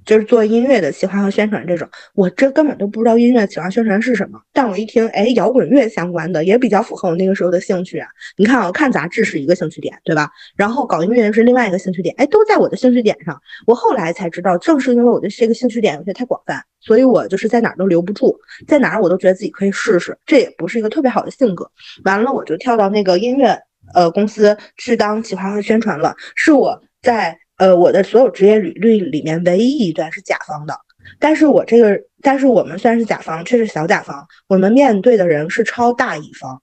[0.04, 4.40] 就是做音乐的企划和宣传这种，我这根本都不知道音乐企划宣传是什么。
[4.52, 8.08] 但我一听，哎，摇滚乐相关的也比较符合我那个时候的兴趣啊。
[8.36, 10.30] 你看啊，看杂志是一个兴趣点，对吧？
[10.56, 13.40] 然后搞音乐是另外一个兴趣点，哎，都在我的兴趣点上。
[13.66, 18.38] 我后来才知道，正是因为我的这个兴趣点有些太广泛，所以我就是在哪儿都留不住，
[18.68, 20.16] 在哪儿我都觉得自己可以试试。
[20.26, 21.70] 这也不是一个特别好的性格。
[22.04, 23.58] 完了，我就跳到那个音乐
[23.94, 26.14] 呃公司去当企划和宣传了。
[26.34, 27.38] 是我在。
[27.56, 30.74] 呃，我的所有职业履历里面唯一一段是甲方的，
[31.18, 36.60] 但是我这个，但是我们虽然是甲方，却是小甲方，我们面对的人是超大乙方，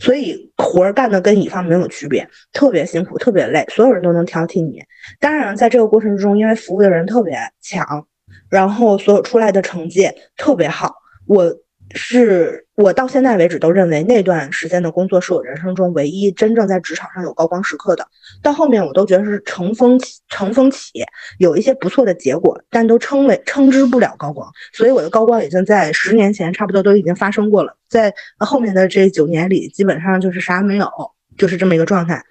[0.00, 4.82] 所以活儿干的跟乙方没有区别，特别辛苦，特别累，所有人都能挑剔你。
[5.20, 8.06] 当然，在这个过程中，因为服务的人特别强，
[8.50, 10.92] 然后所有出来的成绩特别好，
[11.26, 11.54] 我
[11.94, 18.06] 是我到现在为止都认为那段时间的工作是我人生中唯一真正在职场上有高光时刻的。
[18.42, 21.04] 到后面我都觉得是乘风起，乘风起，
[21.38, 24.50] 有一些不错的结果，但都称为称之不了高光。
[24.72, 30.90] 所以我的高光已经在十年前差不多都已经发生过了，在后面的这九年里，基本上就是啥没有，
[31.38, 32.22] 就是这么一个状态。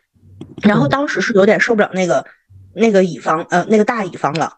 [0.63, 2.25] 然后当时是有点受不了那个
[2.73, 4.51] 那个乙方呃那个大乙方了，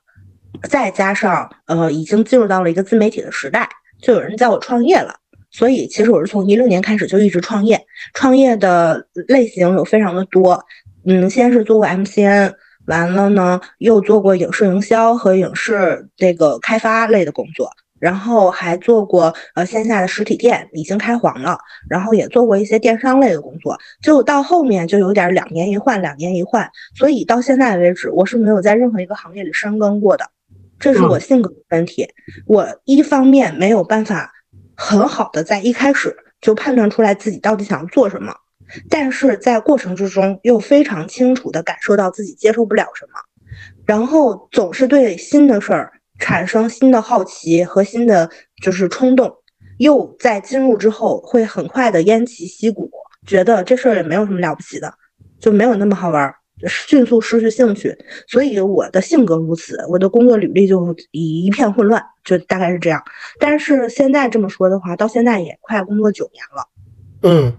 [0.68, 3.70] 再加上呃已经进入到了一个自媒体的时代。
[4.02, 5.16] 就有人叫我创业了，
[5.50, 7.80] 所以其实我是从一六年开始就一直创业，
[8.14, 10.64] 创业的类型有非常的多，
[11.06, 12.54] 嗯，先是做过 MCN，
[12.86, 21.58] 完了呢又做过影视营销和影视这个开发类的工作，然后还做过呃线下的实体店已经开黄了，
[21.90, 30.30] 然后也做过一些电商类的工作，就到后面就有点两年一换，两年一换，所以到现在为止我是没有在任何一个行业里深耕过的。
[30.80, 32.08] 这是我性格的问题，
[32.46, 34.32] 我一方面没有办法
[34.76, 38.36] 很好的在一开始就判断出来自己到底想要做什么，
[38.90, 43.20] 但是在过程之中又非常清楚的感受到自己接受不了什么，
[43.86, 48.30] 然后总是对新的事儿产生新的好奇和新的
[48.62, 49.32] 就是冲动，
[49.78, 52.90] 又在进入之后会很快的偃旗息鼓，
[53.26, 54.94] 觉得这事儿也没有什么了不起的，
[55.40, 56.34] 就没有那么好玩。
[56.66, 57.96] 迅速失去兴趣，
[58.28, 63.04] 所以我的性格如此，我的工作履历就一一片混乱，就大概是这样。
[63.40, 66.68] 但是现在这么说的话，到现在也快工作九年了。
[67.22, 67.54] 嗯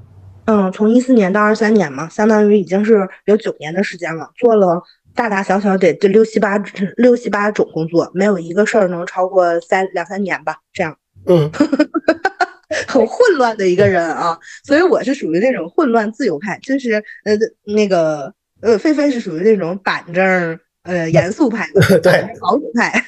[0.46, 4.82] 嗯，从一四年到二三年嘛，相当于已经是有九年的时间了，做了
[5.14, 6.58] 大大小小得这六七八
[6.96, 10.56] 六七八种工作，没有一个事儿能超过三两三年吧。
[10.72, 11.48] 这样，嗯，
[12.88, 18.34] 很混乱的一个人啊，所以我是属于那种混乱自由派，就是呃那个。
[18.60, 21.66] 呃，菲菲是属于那种板正、呃严肃派，
[22.02, 23.04] 对保守派。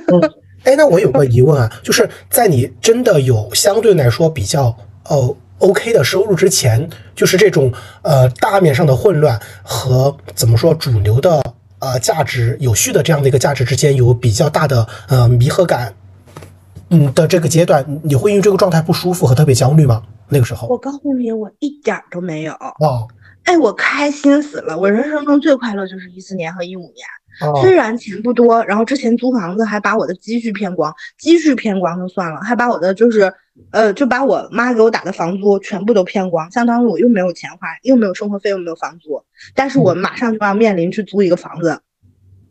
[0.64, 4.76] 哎，那我有个疑问啊，就是在你真的有相对来说比较
[5.08, 11.42] 呃 OK 的收入之前，就是这种呃大面上的混乱和怎么说主流的
[11.80, 15.92] 呃价值有序的这样的一个价值之间有比较大的呃弥合感，
[16.90, 20.02] 嗯的这个阶段，你会因为这个状态不舒服和特别焦虑吗？
[20.28, 23.08] 那个时候，我告诉你，我一点都没有哦。
[23.44, 24.78] 哎，我开心死了！
[24.78, 27.06] 我人生中最快乐就是一四年和一五年，
[27.60, 33.32] 虽然钱不多，然后之前租房子还把我的积蓄骗光，积蓄骗光就算了，还把我的就是，
[33.72, 39.22] 呃，就把我妈给我打的房租全部都骗光，相当于我又没有钱花，又没有生活费，又没有房租，
[39.54, 41.80] 但是我马上就要面临去租一个房子，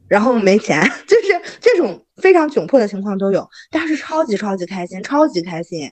[0.09, 5.89] 然后没钱， 就是这种非常窘迫的情况都有，但是超级超级开心，超级开心，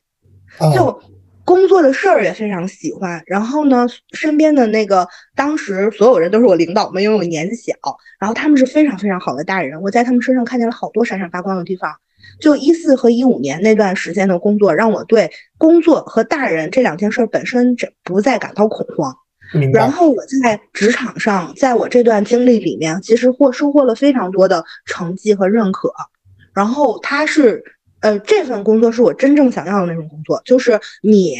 [0.75, 1.01] 就。
[1.49, 7.73] 工作的事儿也非常喜欢，然后呢，身边的那个当时所有人都是我领导们，因为我年纪小，
[8.19, 11.91] 然后他们是非常非常好的大人，我在他们身上看见了好多闪闪发光的地方。
[12.39, 19.11] 就一四和一五年那段时间的工作，让我对工作和大人这两件事本身这不再感到恐慌。
[19.73, 25.91] 然后我在职场上，在我这段经历里面，其实获收获了非常多的成绩和认可。
[26.53, 27.63] 然后他是。
[28.01, 31.35] 呃，这份工作是我真正想要的那种工作，就是你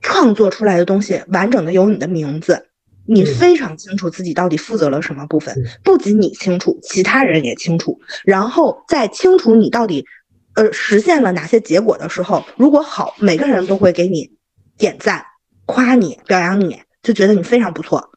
[0.00, 2.66] 创作出来的东西完整的有你的名字，
[3.04, 7.98] 你非常清楚自己到底负责了什么部分，不仅你清楚，其他人也清楚。
[8.24, 10.04] 然后在清楚你到底
[10.54, 14.30] 呃实现了哪些结果的时候，如果好，每个人都会给你
[14.78, 15.24] 点赞、
[15.64, 18.10] 夸你、表扬你，就觉得你非常不错。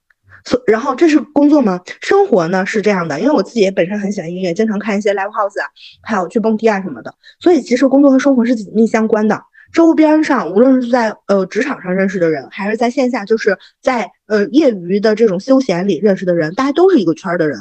[0.45, 1.79] 所然后这是工作吗？
[2.01, 5.67] 生活呢是这样的，因为我自己也本身很喜欢音乐，经常看一些 live house 啊，
[6.01, 7.13] 还有去蹦迪啊什么的。
[7.39, 9.41] 所以其实工作和生活是紧密相关的。
[9.71, 17.59] 周边上无论是在呃职场上认识的人，还是在线下就是在呃业余的这种休闲里认识的人，大家都是一个圈的人。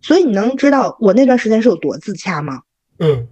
[0.00, 2.60] 所以你能知道我那段时间是有多自洽吗？
[2.98, 3.26] 嗯。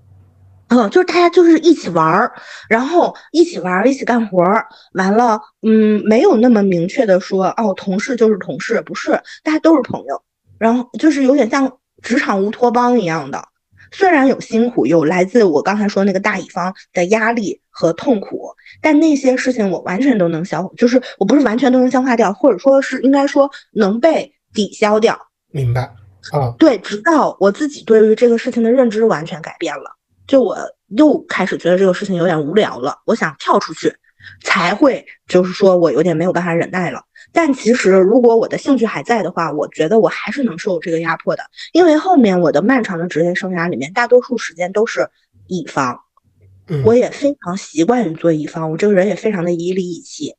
[0.68, 2.33] 嗯，就是大家就是一起玩儿，
[2.68, 9.12] 然后一起玩儿，一起干活儿，完了，嗯，没有那么明确的说，哦，同事就是同事，不是，
[9.44, 10.22] 大家都是朋友，
[10.59, 13.40] 然后就是有点像职场乌托邦一样的，
[13.92, 18.50] 虽然有辛苦，有来自我刚才说那个大乙方的压力和痛苦，
[18.83, 25.16] 但那些事情我完全都能消，就是我不是完全都能消化掉，或者说是应该说能被抵消掉。
[25.52, 25.83] 明白
[26.33, 26.52] 啊？
[26.59, 29.95] 对，直到我自己对于这个事情的认知完全改变了。
[30.26, 30.56] 就我
[30.88, 33.94] 又开始觉得这个事情有点无聊了，我想跳出去，
[34.42, 37.02] 才会就是说我有点没有办法忍耐了。
[37.32, 45.08] 但其实如果我的兴趣还在的话，我觉得我还是能受这个压迫的，因为后面我的漫长的职业生涯里面，大多数时间都是
[45.46, 46.00] 乙方，
[46.84, 50.34] 我也非常习惯于做乙方，我这个人也非常的以理以气。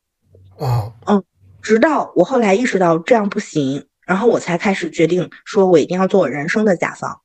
[0.58, 1.24] 啊，嗯，
[1.62, 7.22] 直到我后来意识到这样不行，然后我才开始决定说我一定要做我人生的甲方，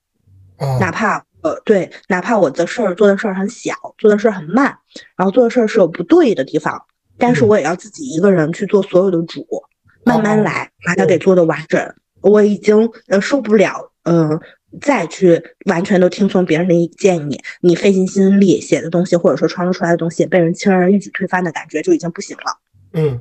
[0.79, 1.25] 哪怕。
[1.43, 4.67] 呃，对，哪怕我的事儿做的事儿很小，做的事儿很慢，
[5.17, 6.81] 然后做的事儿是有不对的地方，
[7.19, 9.45] 但是我也要自己一个人去做所有的主，
[10.05, 11.95] 慢慢来，把它给做的完整。
[12.21, 14.41] 我已经呃受不了，嗯，
[14.81, 22.57] 再去完全都听从别人的建议，你费尽心力写的东西，或者说创作出来的东西被人轻而易举推翻的感觉就已经不行了。
[22.93, 23.21] 嗯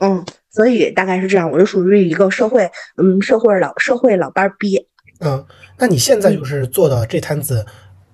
[0.00, 4.88] 嗯，所以大概是这样，我是属于一个社会，嗯，社会老社会老班儿逼。
[5.24, 5.44] 嗯，
[5.78, 7.64] 那你现在就是做的这摊子，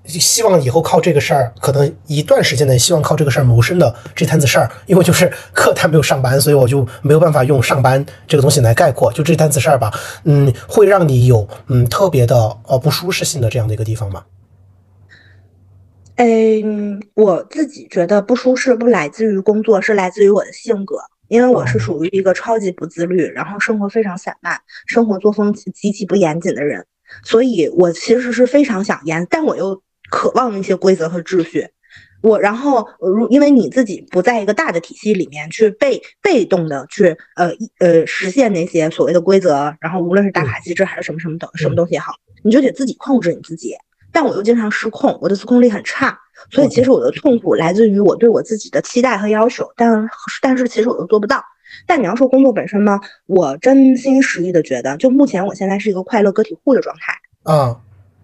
[0.07, 9.13] 希望以后靠这个事儿，可能一段时间内希望靠这个事儿谋生的这摊子事儿，因为就是课他没有上班，所以我就没有办法用上班这个东西来概括。
[9.13, 9.93] 就这摊子事儿吧，
[10.25, 12.37] 嗯，会让你有嗯特别的
[12.69, 14.25] 呃不舒适性的这样的一个地方吗？
[16.17, 20.97] 嗯，我自己觉得不舒适不来自于工作，是来自于我的性格。
[21.29, 26.85] 因为我是属于一个超级不自律，然后生活非常散漫，生活作风极其不严谨的人，
[27.25, 31.67] 所以我其实是非常想严，但我又渴望一些规则和秩序。
[32.23, 42.13] 我然后如因为你自己不在一个大的体系里面去被被动的去呃呃实现那些所谓的规则，然后无论是打卡机制还是什么什么的什么东西也好，
[42.45, 43.75] 你就得自己控制你自己。
[44.13, 46.19] 但我又经常失控，我的自控力很差。
[46.51, 50.09] 所以其实我的痛苦来自于我对我自己的期待和要求，但
[50.43, 51.43] 但是其实我又做不到。
[51.87, 57.15] 但你要说工作本身呢，我真心实意的觉得，就目前我现在是一个快乐个体户的状态。
[57.45, 57.77] 嗯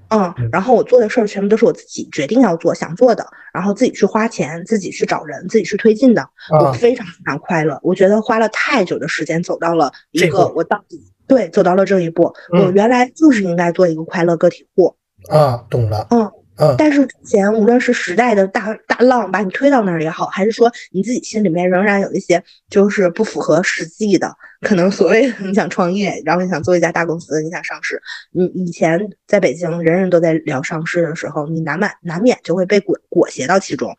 [0.09, 6.25] 嗯，然后我做的事儿全部都是我自己决定要做、想做的，然后自己去花钱、自己去找人、自己去推进的，
[6.61, 7.81] 我非常非常快乐。
[7.83, 12.33] 我觉得花了太久的时间走到了一个我到底对走到了这一步。
[12.53, 14.95] 我原来就是应该做一个快乐个体户。
[15.29, 16.07] 啊，懂了。
[16.11, 16.31] 嗯。
[16.79, 28.01] 但是之前无论是时代的大大浪把你推到那儿也好，还是说你自己心里面仍然有一些就是不符合实际的，可能所谓你想创业，然后你想做一家大公司，你想上市，
[28.33, 33.95] 你以前在北京人人都在聊上市的时候，你难免难免就会被裹裹挟到其中。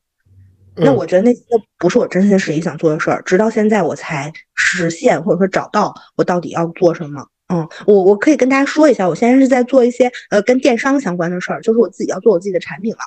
[0.75, 7.27] 那我觉得那那不是我真心实意想做的事儿，直到现在我才实现或者说找到我到底要做什么。
[7.49, 12.99] 嗯，我我可以跟大家说一下，我现在是在做一些呃跟电商相关的事儿，就是我自己要做我自己的产品了。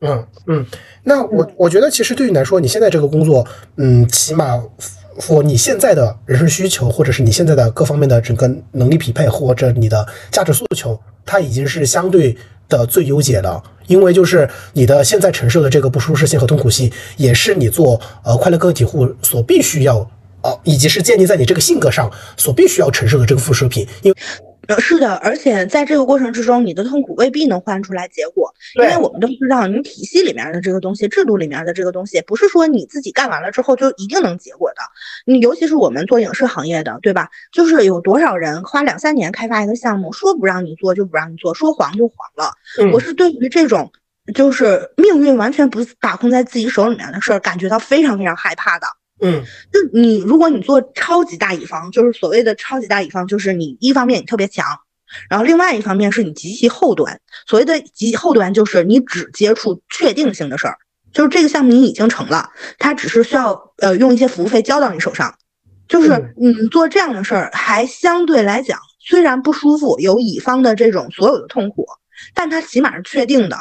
[0.00, 0.66] 嗯嗯，
[1.02, 4.62] 那我我觉得其实对于你来说，你现在这个工作，嗯，起码
[5.18, 12.36] 符你现在的人生需求，或者是你现在的各方面的整个能力匹配，或者你的价值诉求，它已经是相对
[12.68, 13.62] 的最优解了。
[13.86, 20.08] 因为就是你的现在承受的这个不舒适性和痛苦性，也是你做呃快乐个体户所必须要。
[20.42, 24.16] 哦，以及是建立在你这个性格上所必须要承受的这个副食品，因为
[24.68, 34.76] 呃是的，而且在这个过程之中，你的痛苦未必能换出来结果，因为我们都知道，你体系里面的这个东西，制度里面的这个东西，不是说你自己干完了之后就一定能结果的。
[35.26, 37.28] 你尤其是我们做影视行业的，对吧？
[37.52, 42.52] 就是有多少人花两三年开发一个项目，说不让你做就不让你做，说黄就黄了。
[42.92, 43.90] 我是对于这种
[44.34, 48.86] 就是命运完全不把控在自己手里面的事儿，感觉到非常非常害怕的。
[49.20, 54.66] 嗯，就你，如果你做超级大乙方，就是所谓的超级大乙方，就是你一方面你特别强，
[55.28, 57.20] 然后另外一方面是你极其后端。
[57.46, 60.76] 所谓的极后端，就是你只接触确定性的事儿，
[61.12, 65.34] 就是这个项目你已经成了，它只是需要呃用一些服务费交到你手上。
[65.88, 71.84] 就是你做这样的事儿，还相对来讲虽然不舒服，有乙方的这种所有的痛苦，
[72.32, 73.58] 但它起码是确定的。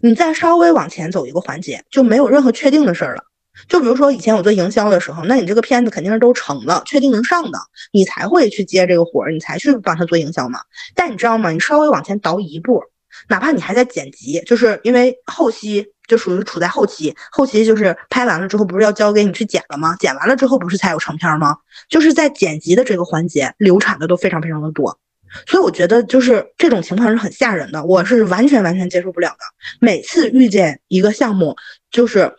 [0.00, 3.24] 你再稍微往前走一个环节，就没有任何确定的事儿了。
[3.68, 7.58] 就比如说以前我做营销的时候，那你这个片子肯定是都成了，确定能上的，
[7.92, 10.60] 你才会去接这个活儿，你才去帮他做营销嘛。
[10.94, 11.50] 但你知道吗？
[11.50, 12.82] 你稍微往前倒一步，
[13.28, 19.96] 哪怕你还在剪辑，就是因为后期就属于处在后期，后期就是拍完了之后不是要交给你去剪了吗？
[20.00, 21.56] 剪完了之后不是才有成片吗？
[21.88, 24.98] 就是在剪辑的这个环节，流产的都非常非常的多。
[25.46, 29.38] 所以我觉得就是这种情况是很吓人的，我是完全完全接受不了的。
[29.80, 31.56] 每次遇见一个项目，
[31.90, 32.34] 就是。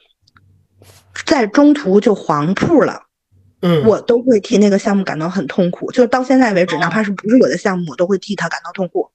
[1.26, 3.04] 在中途就黄铺了，
[3.62, 5.92] 嗯，我都会替那个项目感到很痛苦。
[5.92, 9.10] 就到现在为止，哪怕是不是我的项目，我都会替他感到痛苦。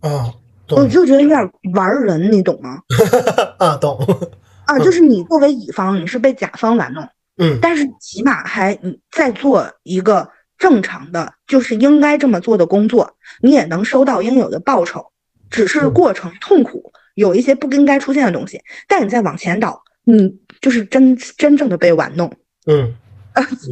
[0.00, 0.32] 啊，
[0.70, 2.80] 我就觉得有点玩人，你懂吗？
[3.58, 3.98] 啊，懂。
[4.64, 15.04] 啊，就是你作为乙方，你是被甲方玩弄，嗯，但是起码还你在做一个正常的，就是应该这么做的工作，你也能收到应有的报酬，
[15.50, 18.60] 只是过程痛苦，有一些不应该出现的东西。
[18.88, 19.82] 但你再往前倒。
[20.04, 22.32] 你就是真真正的被玩弄，
[22.66, 22.94] 嗯，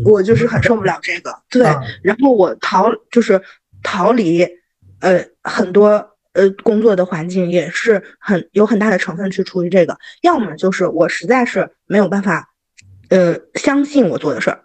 [0.05, 1.63] 我就是很受不了这个，对，
[2.03, 3.41] 然后我逃就是
[3.83, 4.47] 逃离，
[5.01, 5.89] 呃，很多
[6.35, 12.51] 呃工作的环境也是很有很大的成分去出于这个，要么就是我实在是没有办法，
[13.09, 14.65] 呃，相信我做的事儿，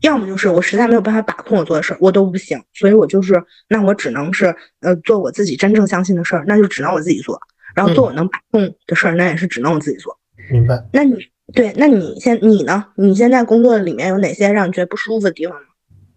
[0.00, 7.40] 要么就是我实在没有办法把控我做的事儿，我都不行，所以我就是那我只能是呃做我自己真正相信的事儿，那就只能我自己做。
[7.74, 10.18] 然后做我能把控的事儿，那也是只能我自己做。
[10.50, 10.82] 明白。
[10.94, 11.14] 那你
[11.54, 12.84] 对，那你现你呢？
[12.96, 15.62] 你现在工作里面有哪些让你觉得不舒服的地方吗？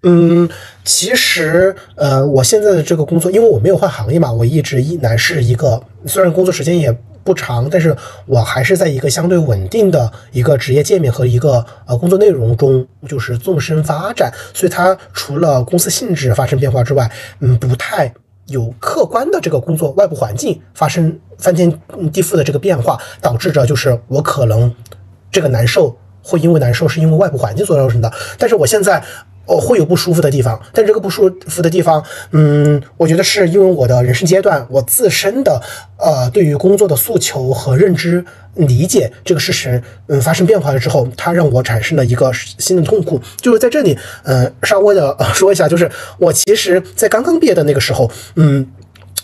[0.03, 0.49] 嗯，
[0.83, 6.91] 其实，呃，我现在的这个工作，因为我没有换行业嘛，我一直依然是一个，虽然工作时间也
[7.23, 14.31] 不长，但是我还是在一个相对稳定的一个职业界面和一个呃工作内容中，就是纵深发展。
[14.53, 17.11] 所以它除了公司性质发生变化之外，
[17.41, 18.11] 嗯，不太
[18.47, 21.69] 有客观的这个工作外部环境发生翻天
[22.11, 24.73] 地覆的这个变化，导致着就是我可能
[25.31, 28.11] 这个难受会因为难受是因为外部环境所造成的。
[28.37, 29.03] 但是我现在。
[29.51, 35.59] 哦，会有不舒服的地方，但这个不舒服的地方，嗯，我觉得是因为我的人生阶段，我自身的
[35.97, 38.23] 呃，对于工作的诉求和认知
[38.53, 43.19] 理解这个事实，嗯，发生变化了之后，它让我产生了一个新的痛苦。
[43.37, 48.67] 就是在这里，嗯，稍微的说一下，就是我其实在刚刚毕业的那个时候，嗯。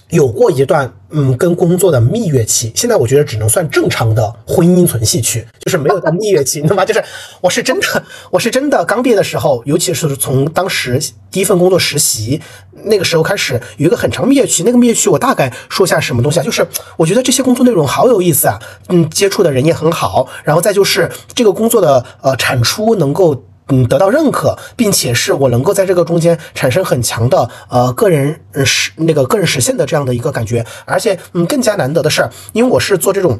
[0.09, 6.85] 有过一段嗯跟工作的蜜月期，现在我觉得只能算正常的婚姻存续期， 就是没有到蜜月期，你知道吗？
[6.85, 7.03] 就是
[7.41, 10.99] 我是真的， 我是真的刚毕业的时候，尤其是从当时
[11.31, 12.39] 第一份工作实习
[12.83, 14.63] 那个时候开始，有一个很长蜜月期。
[14.63, 16.43] 那个蜜月期我大概说下什么东西啊？
[16.43, 16.65] 就是
[16.97, 23.43] 我觉得这些工作内容好有意思啊，嗯，接触的人也很好，然后再就是这个工作的呃产出能够。
[23.69, 33.39] 嗯，得到认可，并且是我能够在这个中间产生很强的呃个人实那个个人实现的这样的一个感觉，而且嗯更加难得的是，因为我是做这种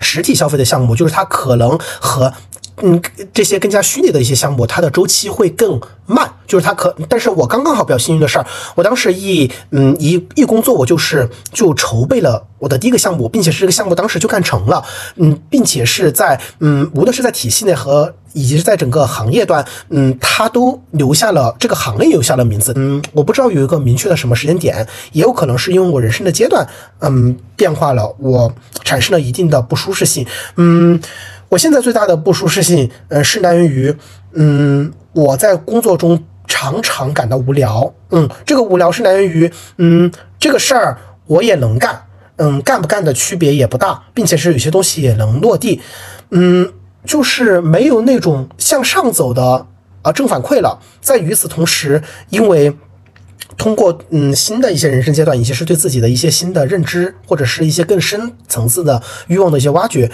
[0.00, 2.32] 实体消费的项目，就是它可能和。
[2.82, 3.00] 嗯，
[3.32, 14.84] 这些更加虚拟的一些项目，它的周期会更慢，就是它可，但是我刚刚好比较幸运的事儿，我当时一嗯一一工作，我就是就筹备了我的第一个项目，并且是这个项目当时就干成了，
[15.16, 26.66] 嗯，并且是在嗯无论是在体系内和以及是在整个行业端，嗯，它都留下了这个行业留下了名字，嗯，我不知道有一个明确的什么时间点，也有可能是因为我人生的阶段，
[26.98, 28.52] 嗯，变化了，我
[28.82, 31.00] 产生了一定的不舒适性，嗯。
[31.48, 33.94] 我现在最大的不舒适性，呃，是来源于，
[34.32, 45.80] 嗯，我在工作中常常感到无聊，嗯，这个无聊是来源于，嗯，这个事儿我也能干，嗯，干不干的区别也不大，并且是有些东西也能落地，
[46.30, 46.72] 嗯，
[47.04, 49.66] 就是没有那种向上走的
[50.02, 50.80] 啊正反馈了。
[51.00, 52.76] 在与此同时，因为
[53.56, 60.10] 通过嗯新的一些人生阶段，以及是对自己的一些新的认知，或者是一些更深层次的欲望的一些挖掘。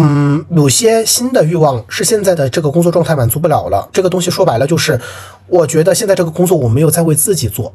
[0.00, 3.88] 嗯，有些新的欲望是现在的这个工作状态满足不了了。
[3.92, 5.00] 这个东西说白了就是，
[5.48, 7.72] 我觉得现在这个工作我没有在为自己做。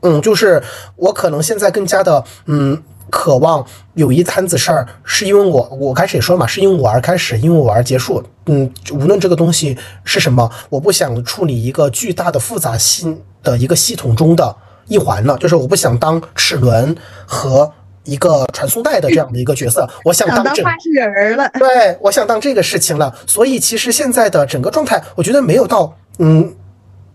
[0.00, 0.60] 嗯，就是
[0.96, 3.64] 我可能现在更加的嗯渴望
[3.94, 8.20] 有一摊子事儿，是因为我我开始也说嘛，是因为我而开始，因为我而结束。
[8.46, 14.56] 嗯，无论这个东西是什么，我不想处理一个巨大的复杂性的一个系统中的
[14.88, 16.96] 一环了，就是我不想当齿轮
[17.26, 17.70] 和。
[18.10, 21.48] 一个传送带的这样的一个角色，我想当话事人了。
[21.54, 23.14] 对，我想当这个事情了。
[23.24, 26.56] 所以其实现在的整个状态，我觉得没有到嗯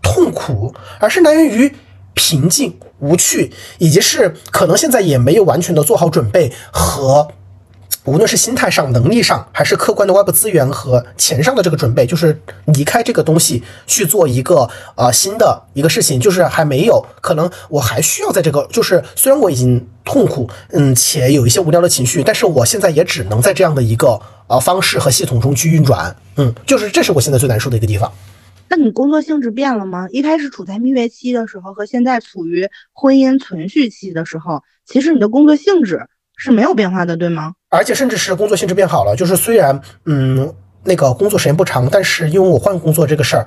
[0.02, 1.70] 痛苦，而是来源于
[2.14, 7.28] 平静、无趣，以及是可能现在也没有完全的做好准备和。
[8.06, 28.10] 无论是心态上、能力上，还是客观的外部资源和钱上的这个准备，就是离开这个东西去做一个呃新的一个事情，就是还没有可能，我还需要在这个，就是虽然我已经痛苦，嗯，且有一些无聊的情绪，但是我现在也只能在这样的一个呃方式和系统中去运转，嗯，就是这是我现在最难受的一个地方。
[28.68, 30.08] 那你工作性质变了吗？
[30.10, 37.52] 一开始处在蜜月期的时候和现在处于婚姻存续期的时候，其实你的工作性质是没有变化的，对吗？
[37.70, 40.52] 而且甚至是工作性质变好了，就是虽然嗯
[40.84, 43.46] 那个工作时间不长，但是因为我换工作这个事儿，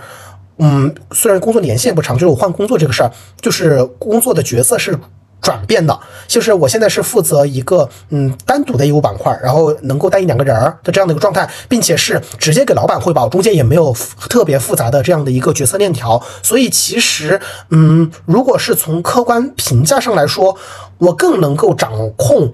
[0.58, 4.98] 嗯虽然工作年限不长，就是我换工作这个事儿，就是工作的角色是
[5.42, 13.96] 转变的，就是我现在是负责一个嗯单独的业务板块，然后能够带一两个人儿的这样的一个状态，并且是直接给老板汇报，中间也没有
[14.30, 20.58] 特别复杂的这样的一个角色链条，所以其实嗯如果是从客观评价上来说，
[20.98, 22.52] 我更能够掌控。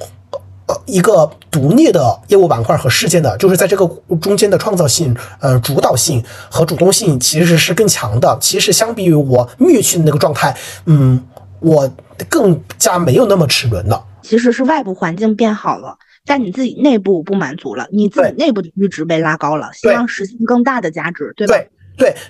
[0.67, 3.85] 呃，一个独立的业务板块和事件的，就是在这个
[4.19, 8.35] 中间的创造性、呃主导性和主动性其实是更强的。
[8.41, 10.55] 其实相比于我灭去的那个状态，
[10.85, 11.23] 嗯，
[11.59, 11.87] 我
[12.29, 14.03] 更加没有那么齿轮了。
[14.23, 15.95] 其实是外部环境变好了，
[16.25, 21.53] 但你自己内部不满足了，你自己内部的阈值被拉高了，希望实现更大的价值，对吧？
[21.53, 21.69] 对，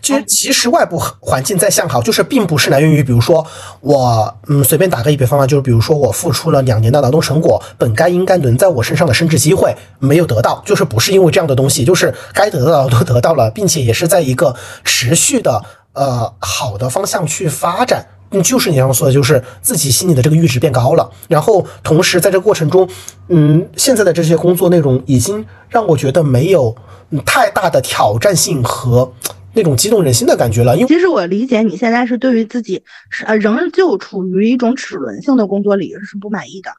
[0.01, 3.45] 其实其实外部环境在向好，就是并不是来源于，比如说
[3.81, 15.63] 我，嗯，随便打个一比方啊，就是比如说我付出了两年的劳动成果，本该应该轮在我身上的升职机会没有得到，就是不是因为这样的东西，就是该得到的都得到了，并且也是在一个持续的
[15.93, 18.05] 呃好的方向去发展。
[18.31, 22.89] 嗯就是你刚刚说的，就是自己心里的这个阈值变高了，然后同时在这个过程中，
[23.29, 26.75] 嗯，现在的这些工作内容已经让我觉得没有
[27.23, 29.09] 太大的挑战性和
[29.55, 30.75] 那种激动人心的感觉了。
[30.75, 36.69] 因为其实我理解你现在是对于自己是呃仍旧处于一种齿轮性的工作里是不满意的，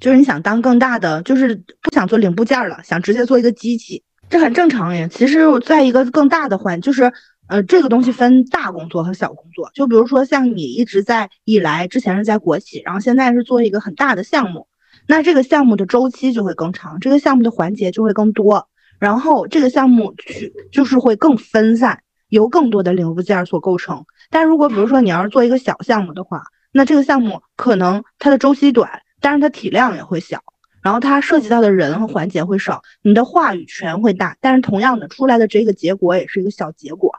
[0.00, 5.08] 就是你想当更大的，就是不想做零部件了，想直接做一个机器，这很正常呀。
[5.10, 7.12] 其实在一个更大的环，就是。
[7.46, 9.70] 呃，这个东西分大工作和小工作。
[9.74, 14.66] 就比如说，像你一直在以来之前是在国企，然后现在是做一个很大的项目，
[15.06, 18.66] 那这个项目的周期就会更长，这个项目的环节就会更多，
[18.98, 24.04] 然后这个项目去就是会更分散，由更多的零部件所构成。
[24.30, 30.42] 但如果比如说你要是做一个小项目的话，那这个项目可能它的周期短，但是它体量也会小，
[30.82, 37.12] 然后它涉及到的人和环节会少，你的话语权会大，但是同样的出来的这个结果也是一个小结果。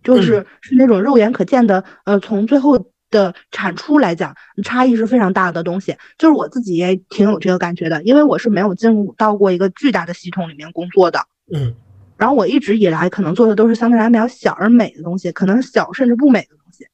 [0.00, 2.78] 就是是那种肉眼可见的，呃，从最后
[3.10, 5.94] 的产出来讲，差异是非常大的东西。
[6.16, 11.20] 就是我自己也挺有这个感觉的，因为我是没有进入到过一个巨大的系统里面工作的，
[11.52, 11.74] 嗯，
[12.18, 16.86] 然后我一直以来可能做的都是相对来讲比较小而美的东西，可能小甚至不美的东西。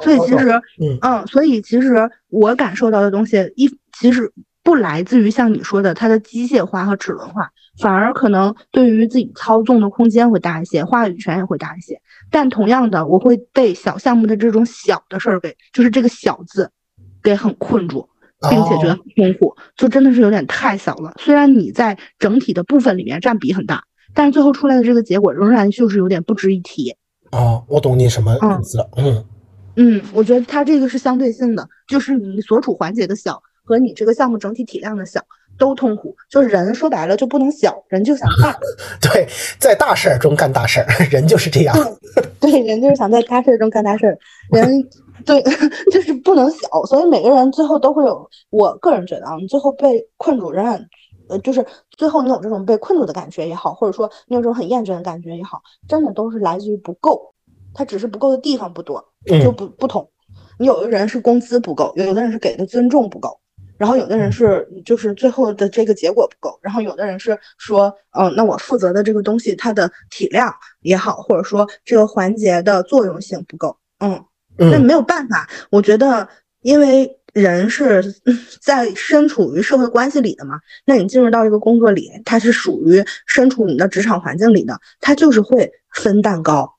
[0.00, 0.62] 所以其实，
[1.00, 3.68] 嗯，所以其实我感受到的东西一
[3.98, 4.32] 其实。
[4.66, 7.48] 不来自于像你说的它的机械化和齿轮化，
[7.78, 12.00] 反而可能对于自己操纵的空间会大一些，话语权也会大一些。
[12.32, 16.68] 但同样的，我会被小项目的这种小的事儿给，就是这个小字，
[17.22, 18.08] 给很困住，
[18.50, 21.14] 并且觉得很痛苦，就真的是有点太小了。
[21.16, 23.84] 虽然你在整体的部分里面占比很大，
[24.16, 26.96] 但是最后出来的这个结果仍然就是有点不值一提。
[27.30, 28.88] 哦，我懂你什么意思了。
[28.96, 29.24] 嗯
[29.76, 33.40] 嗯，我觉得它这个是相对性的，就是你所处环节的小。
[33.68, 35.20] 和你这个项目整体体量的小
[35.58, 38.56] 都痛苦，就是人说白了就不能小，人就想大。
[39.02, 39.26] 对，
[39.58, 41.76] 在大事儿中干大事儿，人就是这样。
[42.38, 44.16] 对，人就是想在大事儿中干大事儿，
[44.52, 44.88] 人
[45.24, 45.42] 对
[45.90, 48.30] 就是不能小，所以每个人最后都会有。
[48.50, 50.80] 我个人觉得啊，你最后被困住，仍然
[51.28, 57.34] 呃，就是最后你有这种被困住的感觉也好，或者说你有这种很厌倦的感觉也好，真的都是来自于不够，
[57.74, 59.04] 它只是不够的地方不多，
[59.42, 60.08] 就不不同。
[60.58, 63.40] 你有的人是工资不够，有的人是给的尊重不够。
[63.78, 70.50] 然后有的人是就是最后的这个结果不够，然后有的人是说，嗯，那我负责的这个东西它的体量
[70.80, 74.24] 也好，或者说这个环节的作用性不够，嗯，
[74.56, 75.46] 那没有办法。
[75.70, 76.26] 我觉得，
[76.62, 78.02] 因为人是
[78.60, 86.74] 在身处于社会关系里的嘛，那你进入到一个工作里，它是属于身处你的职场环境里的，它就是会分蛋糕，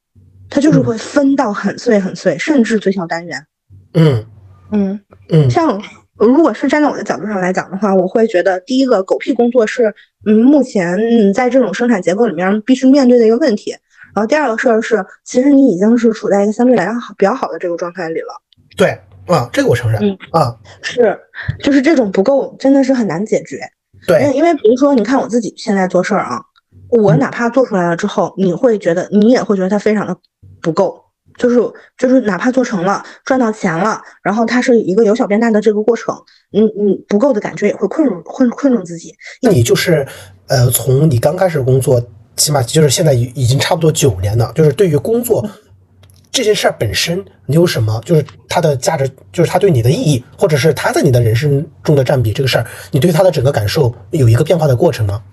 [0.50, 3.46] 它就是会分到很碎很碎，甚至最小单元。
[3.94, 4.26] 嗯
[4.72, 5.00] 嗯
[5.30, 5.82] 嗯，像。
[6.20, 9.94] 如果是站在我的角度上来讲的话，我会觉得第一个狗屁工作是，
[10.26, 10.98] 嗯，目前
[11.32, 13.70] 在这种生产结构里面必须面对的一个问题。
[14.16, 18.34] 然后第二个事儿是，其实你已经是处在一个相对来讲好比较好的这个状态里了。
[18.76, 20.02] 对，啊，这个我承认。
[20.04, 21.18] 嗯啊，是，
[21.64, 23.60] 就是这种不够真的是很难解决。
[24.08, 26.40] 对，因为比如说，你看我自己现在做事儿啊，
[26.90, 30.16] 我哪怕做出来了之后，你会觉得你也会觉得它非常的
[30.62, 31.04] 不够。
[31.38, 31.58] 就是
[32.00, 36.16] 就是，哪怕做成了，赚到钱了，然后它是一个由小变大的这个过程，
[36.52, 39.14] 嗯嗯，不够的感觉也会困住困困住自己。
[39.44, 40.04] 那你就是，
[40.48, 42.02] 呃，从你刚开始工作，
[42.36, 45.48] 起码就是现在已已经差不多九年了，就是对于工作
[46.38, 55.24] 这件事儿本身，你有什么就是它的价值，就是它对你的意义，或者是它在你的人生中的占比这个事儿，你对它的整个感受有一个变化的过程吗？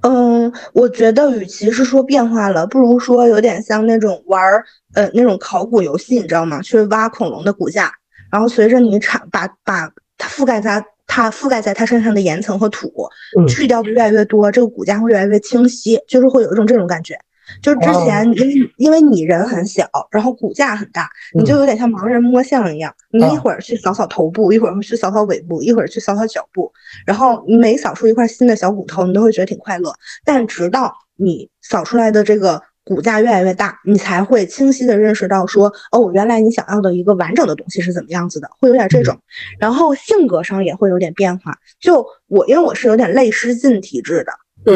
[0.00, 4.64] 嗯，我觉得与其是说变化了，不如说有点像那种玩儿，
[4.94, 6.60] 呃，那种考古游戏，你知道吗？
[6.60, 7.92] 去挖恐龙的骨架，
[8.28, 12.92] 然后随着你产把把它覆盖在它覆盖在它身上的岩层和土
[13.48, 17.16] 去掉的越来越多，这个骨架会越来越清晰，就是会有一种这种感觉。
[17.62, 22.94] 就是之前，因为因为你人很小，然后骨架很大，你就有点像盲人摸象一样。
[23.10, 26.72] 你一会儿去扫扫头部，一会儿去扫扫尾部，一会儿去扫扫脚部，
[27.06, 29.92] 然后你每扫出一块新的小骨头，你都会觉得挺快乐。
[30.24, 39.18] 但直到你扫出来的这个骨架越来越大，你才会清晰的认识到说，哦，原来你想要的一个完整的东西是怎么样子的，会有点这种。
[39.58, 41.56] 然后性格上也会有点变化。
[41.80, 44.32] 就我，因为我是有点泪失禁体质的。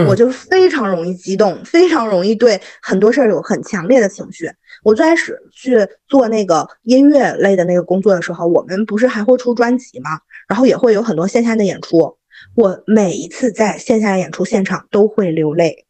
[0.09, 4.51] 我就非常容易激动，非常容易对很多事儿有很强烈的情绪。
[4.83, 5.79] 我最开始去
[6.09, 10.11] 做那个音乐类的那个工作的时候，我们不是还会出专辑吗？
[10.49, 12.17] 然后也会有很多线下的演出。
[12.55, 15.84] 我每一次在线下演出现场都会流泪。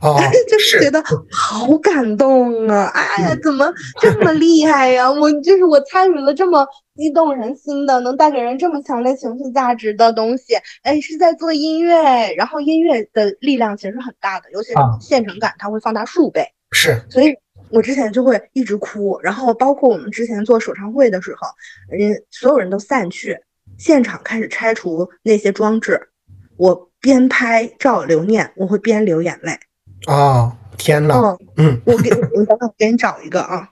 [0.00, 0.18] 哦，
[0.48, 2.86] 就是觉得好感动啊！
[2.94, 5.10] 哎呀，怎么这么厉害呀？
[5.10, 6.66] 我就是我参与了这么
[6.96, 10.54] 激动人心的，能带给人这么强烈情绪价值的东西。
[10.82, 16.44] 哎，是在做音乐，然后音乐的力量其实很大的，尤其是现场感，它会放大数倍。
[16.72, 17.34] 是，所以
[17.70, 21.48] 我之前就会一直哭，然后包括我们之前做首唱会的时候，
[21.88, 23.38] 人所有人都散去，
[23.78, 26.08] 现场开始拆除那些装置，
[26.56, 29.58] 我边拍照留念，我会边流眼泪。
[30.06, 33.68] 啊，天呐，嗯，嗯我给我等等我给你找一个啊，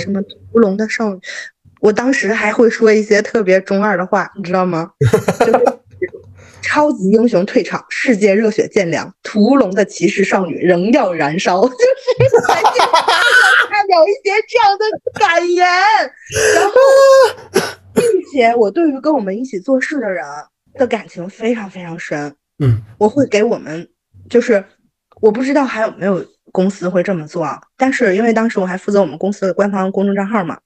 [0.00, 1.20] 什么屠龙的少女，
[1.82, 4.90] 我当时还会说一些特别中二的话，你知道吗？
[5.40, 5.78] 就是
[6.62, 12.80] 超级英雄退场，世界热血渐凉，屠龙的骑士少女仍要燃烧， 就是在这
[13.70, 14.84] 发表一些这样的
[15.18, 15.66] 感言，
[16.54, 16.74] 然后，
[17.94, 20.24] 并且我对于跟我们一起做事的人
[20.74, 23.88] 的感情非常非常深，嗯我会给我们，
[24.28, 24.64] 就是
[25.20, 30.58] 我不知道还有没有公司会这么做啊，但是因为当时我还负责我们公司的官方公众账号嘛，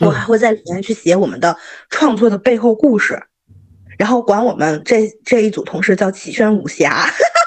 [0.00, 1.56] 我还会在里面去写我们的
[1.90, 3.20] 创作的背后故事，
[3.98, 7.06] 然后管我们这这一组同事叫启轩武侠。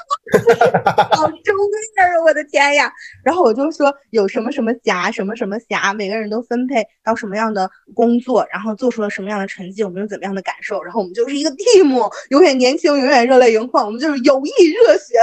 [1.12, 1.56] 好 中
[1.96, 2.22] 二啊！
[2.24, 2.90] 我的天呀！
[3.24, 15.14] 然后我就说有什么什么侠，什么什么侠，每个人都分配到什么样的工作，然后做出了什么样的成绩，我们有怎么样的感受，然后我们就是一个 team，永远年轻，永远热泪盈眶，我们就是有意热血，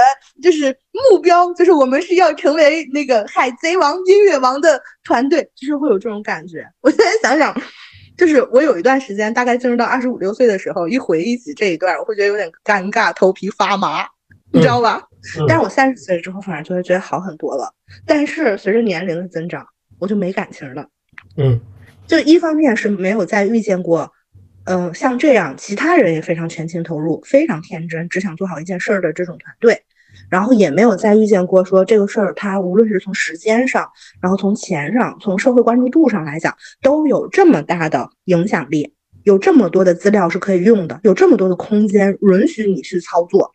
[0.42, 0.76] 就是
[1.10, 6.66] 目标，就是我们是要成为那个海贼王、音乐王的团队，就是会有这种感觉。
[6.80, 7.54] 我现在想想。
[8.18, 14.04] 就是我有一段时间，大概进入到二十五六岁的时候，一回忆起这一段，我会觉得有点尴尬，头皮发麻，
[14.52, 15.02] 你知道吧？
[15.38, 17.74] 嗯但是我三十岁之后，反而就会觉得好很多了。
[18.06, 19.66] 但是随着年龄的增长，
[19.98, 20.86] 我就没感情了。
[21.36, 21.60] 嗯
[22.06, 24.10] 就一方面是没有再遇见过，
[24.64, 29.82] 嗯、像这样其他人也非常全情投入、非常天真，只想做好一件事儿的这种团队，
[30.30, 33.86] 然后也没有再遇见过说这个事儿它无论是从时间上，
[34.22, 38.94] 然后从钱上，从社会关注度上来讲，都有这么大的影响力，
[39.24, 43.50] 有这么多的资料是可以用的，有这么多的空间允许你去操作。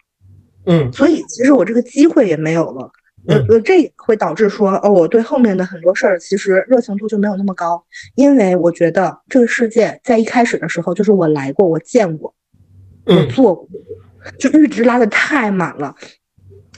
[0.66, 2.92] 嗯所以其实我这个机会也没有了。
[3.26, 7.82] 呃嗯呃，这也会导致说，哦，我对后面的很多事儿其实热情度就没有那么高，
[8.16, 12.36] 因为我觉得这个世界在一开始的时候，就是我来过，我见过，
[13.06, 13.66] 我嗯做过，
[14.38, 15.96] 就阈值拉的太满了。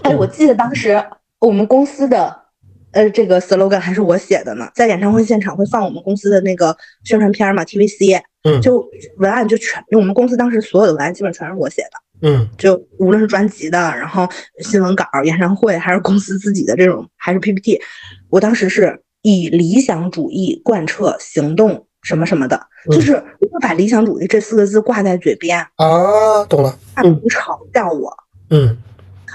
[0.04, 1.04] 哎，嗯我记得当时
[1.40, 2.44] 我们公司的
[2.92, 12.05] 呃这个 slogan 还是我写的呢，在演唱会现场会放我们公司的那个宣传片儿嘛，TVC，嗯就文案就全，我们公司当时所有的文案基本全是我写的。
[12.26, 14.28] 嗯就无论是专辑的，然后
[14.64, 17.80] 新闻稿、演唱会，还是公司自己的这种，还是 PPT，
[18.30, 22.60] 我当时是以理想主义贯彻行动什么什么的，
[22.90, 26.76] 嗯就是我会把理想主义这四个字挂在嘴边，啊，懂了。
[26.96, 28.12] 怕别人嘲笑我。
[28.50, 28.76] 嗯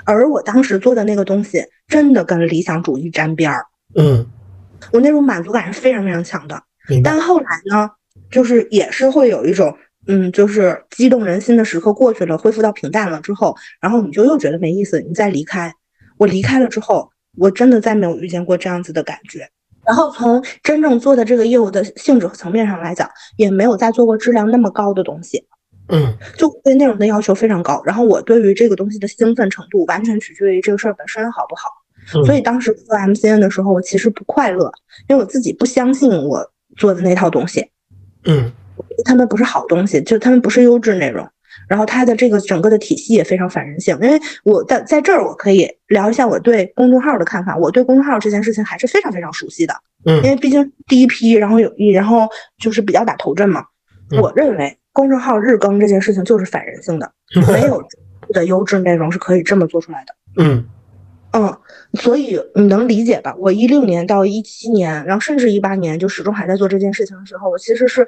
[0.05, 4.27] 而我当时做的那个东西，真的跟理想主义沾边儿，嗯，
[4.93, 6.61] 我那种满足感是非常非常强的。
[7.05, 7.89] 但后来呢，
[8.31, 9.77] 就是也是会有一种，
[10.11, 15.73] 嗯，就是激动人心的时刻过去了，恢复到平淡了之后，然后你就又觉得没意思，你再离开。
[16.19, 19.49] 我离开了之后，我真的再没有遇见过这样子的感觉。
[19.87, 25.47] 然后从真正做的这个业务的性质和层面上来讲，也没有再做过质量那么高的东西，
[25.89, 27.81] 嗯就对内容的要求非常高。
[27.85, 31.63] 然后我对于这个东西的兴奋程度，完全取决于这个事儿本身好不好。
[32.15, 34.73] 嗯所以当时做 MCN 的时候，我其实不快乐，
[35.09, 37.71] 因为我自己不相信我做的那套东西。
[38.25, 38.51] 嗯
[39.05, 41.27] 他们不是好东西，就他们不是优质内容。
[41.69, 47.57] 然后它的这个整个的体系也非常反人性，因为我在在这儿我可以聊一下我对公众号的看法。
[47.57, 49.75] 我对公众号这件事情还是非常非常熟悉的，
[50.05, 52.29] 因嗯为毕竟第一批，然后有一，然后
[52.59, 53.65] 就是比较打头阵嘛。
[54.13, 57.13] 嗯我认为公众号日更这件事情就是反人性的，
[57.53, 57.83] 没有
[58.31, 60.15] 的优质内容是可以这么做出来的。
[60.37, 60.65] 嗯
[61.33, 61.57] 嗯，
[61.95, 63.35] 所以你能理解吧？
[63.39, 68.07] 我一六年到一七年，然后甚至一八年，就始终还在做这件事情的时候，我其实是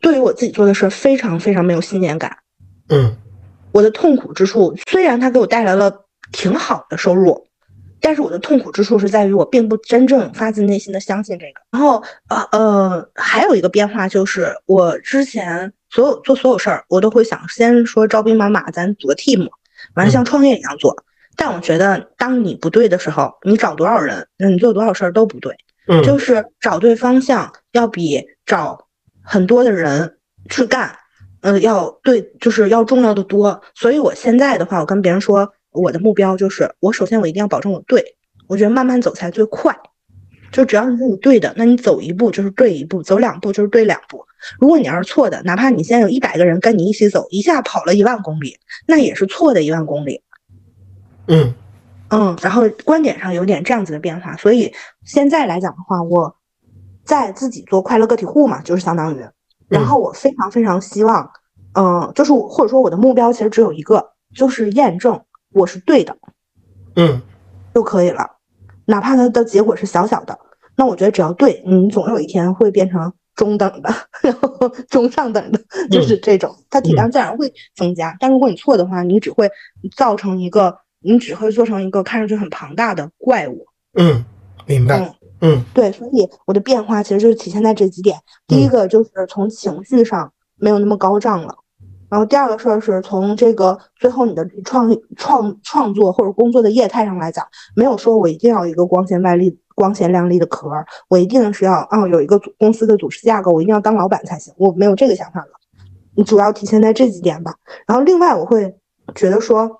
[0.00, 2.36] 对于我自己做的事儿非常非常没有信念感。
[2.88, 3.16] 嗯
[3.72, 7.46] 我的痛苦之处，虽然它给我带来了挺好的收入，
[8.00, 11.60] 但是我的痛苦之处是在于我并不真正发自内心的相信这个。
[11.70, 19.48] 然后呃呃，还有一个变化就是，我之前所有做所有事儿，我都会想先说招兵买马，咱组个 team，
[19.94, 20.94] 完了像创业一样做。
[21.34, 25.56] 但我觉得，当你不对的时候，你找多少人，那你做多少事儿都不对。
[25.88, 28.86] 嗯，就是找对方向要比找
[29.22, 30.18] 很多的人
[30.50, 30.94] 去干，
[31.40, 33.60] 呃，要对，就是要重要的多。
[33.74, 38.04] 所以我现在的话，我跟别人说，我的目标就是，我首先我一定要保证我对，
[38.46, 39.76] 我觉得慢慢走才最快。
[40.50, 44.22] 就只要你是你对的，那你走一步就是对一步，走两步就是对两步。
[44.60, 50.22] 如果你要是错的，哪怕你现在有一百个人跟你一起走，一下跑了一万公里，那也是错的一万公里。
[51.28, 51.54] 嗯
[52.10, 54.70] 嗯，然后观点上有点这样子的变化，所以
[55.06, 56.36] 现在来讲的话，我
[57.04, 59.20] 在自己做快乐个体户嘛，就是相当于，
[59.68, 61.30] 然后我非常非常希望，
[61.74, 65.20] 嗯、就是或者说我的目标其实只有一个，就是验证
[65.52, 66.16] 我是对的
[66.96, 67.20] 嗯
[67.74, 68.36] 就可以了，
[68.86, 70.38] 哪怕它的结果是小小的，
[70.76, 73.88] 那我觉得只要对你，总有一天会变成中等的，
[74.22, 75.58] 然后中上等的，
[75.90, 78.14] 就是这种，它体量自然会增加。
[78.20, 79.50] 但如果你错的话，你只会
[79.96, 83.66] 造成一个，你只会做成一个看上去很庞大的怪物。
[83.94, 84.22] 嗯，
[84.66, 84.98] 明白。
[84.98, 85.14] 嗯，
[85.74, 88.16] 对，所以我的变化其实就是体现在这几点。
[88.46, 91.52] 第一个就是从情绪上没有那么高涨了，
[92.08, 105.50] 然后第二个事儿是从这个最后你的创创创作或者工作的业态上来讲，没有说我一定要一个光鲜外丽、光鲜亮丽的壳儿，我一定是要啊有一个组公司的组织架构，我一定要当老板才行，我没有这个想法了。
[106.14, 107.52] 你主要体现在这几点吧。
[107.86, 108.76] 然后另外我会
[109.14, 109.78] 觉得说。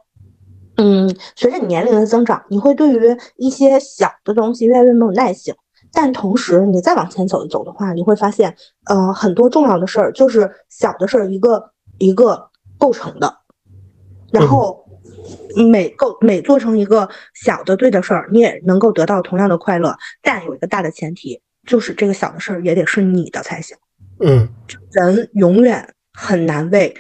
[0.83, 5.55] 嗯，随着你年龄的增长，你会对于一些小的东西越来越没有耐性。
[5.93, 8.57] 但同时，你再往前走一走的话，你会发现，
[8.87, 13.39] 呃，很多重要的事儿就是小的事儿一个一个构成的。
[14.33, 14.85] 然后
[15.55, 19.97] 每构每做成一个小的对的事儿，你也能够得到同样的快乐。
[20.21, 23.77] 但有一个大的前提，就是这个小的事儿也得是你的才行。
[24.19, 24.49] 嗯，
[24.91, 26.93] 人永远很难为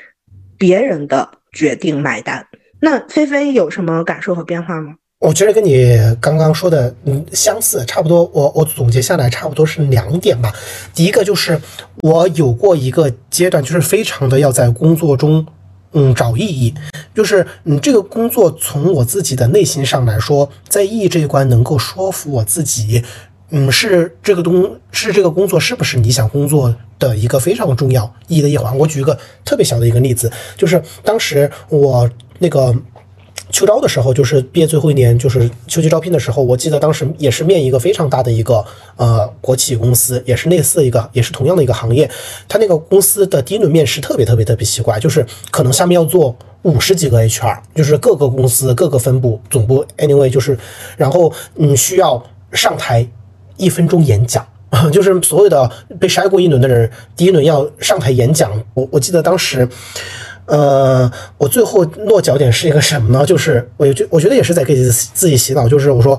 [0.59, 2.47] 别人的决定买单。
[2.85, 4.97] 那菲菲有什么感受和变化吗？
[5.20, 8.28] 我觉得跟你刚刚说的嗯相似，差不多。
[8.35, 10.53] 我我总结下来差不多是两点吧。
[10.93, 11.61] 第一个就是
[12.01, 15.47] 我有过一个阶段，就是非常的要在工作中
[15.93, 16.74] 嗯找意义，
[17.14, 23.05] 就是嗯这个工作从我自己的内心上来说，在意义这一关能够说服我自己，
[23.51, 28.76] 嗯是这个东是这个工作是不是你想工作的一个非常重要意义的一环。
[28.76, 32.11] 我举一个特别小的一个例子，就是当时我。
[32.39, 32.74] 那个
[33.51, 38.64] 秋招的时候，就是毕业最后一年，就是秋季招聘的时候，我记得当时也是面一个非常大的一个
[38.97, 42.09] 呃国企公司，也是类似一个，也是同样的一个行业。
[42.49, 50.59] 他那个公司的第一轮面试特别特别特别奇怪，就是可能下面要做五十几个 HR，就是各个公司各个分部总部，anyway，就是
[50.97, 53.07] 然后嗯需要上台
[53.59, 54.47] 一分钟演讲，
[54.91, 55.70] 就是所有的
[56.01, 58.51] 被筛过一轮的人，第一轮要上台演讲。
[58.72, 59.68] 我我记得当时。
[60.47, 63.24] 呃，我最后落脚点是一个什么呢？
[63.24, 66.18] 就是我觉我觉得也是在给自己自己洗脑，就是我说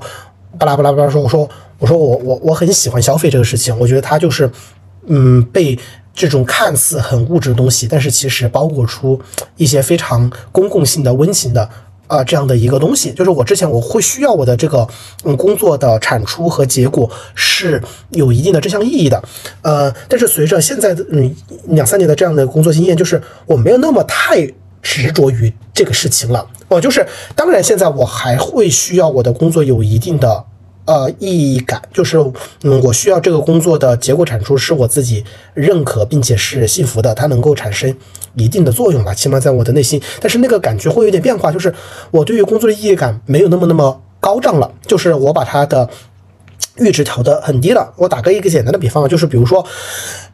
[0.58, 1.48] 巴拉巴拉巴拉说，我说
[1.78, 4.50] 我说我我我很喜欢消费这个事情，我觉得它就是
[5.06, 5.78] 嗯被
[6.14, 9.20] 这种看似很物质的东西，但是其实包裹出
[9.56, 11.68] 一些非常公共性的温情的。
[12.06, 14.86] 啊，这样的一个东西，就是我之前我会需要我的这个
[15.24, 19.22] 嗯工作的产出和结果是有一定的这项意义的，
[19.62, 21.34] 呃，但是随着现在的嗯
[21.68, 24.46] 两三年的这样的工作经验，就是我没有那么太
[24.82, 26.46] 执着于这个事情了。
[26.68, 30.44] 我就是当然现在我还会需要我的工作有一定的。
[30.86, 32.18] 呃，意义感就是，
[32.62, 35.24] 嗯，我需要这个工作的结果产出是我自己
[35.54, 37.96] 认可并且是幸福的，它能够产生
[38.34, 40.00] 一定的作用吧，起码在我的内心。
[40.20, 41.72] 但是那个感觉会有点变化，就是
[42.10, 45.88] 我对于工作的意义感没有那么那么高涨了，就是我把它的
[46.76, 47.92] 阈值调的很低了。
[47.96, 49.64] 我打个一个简单的比方，就是比如说。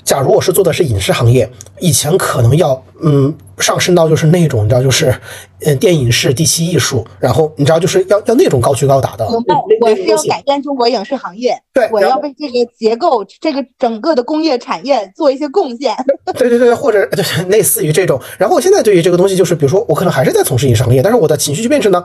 [0.02, 5.14] 假如我是做的是影视行业，以前可能要嗯上升到就是那种你知道就是
[5.60, 9.24] 嗯电影是第七艺术，然后你知道就是要要那种高举高打的。
[9.28, 15.94] 我是要改变中国影视行业，对，我要为这个结构这个整个的工业产业做一些贡献。
[16.36, 18.20] 对对对，或者就是类似于这种。
[18.38, 22.02] 然后我现在对于这个东西就是，比如说我可能还是在从事影视行业，但是我的情绪就变成呢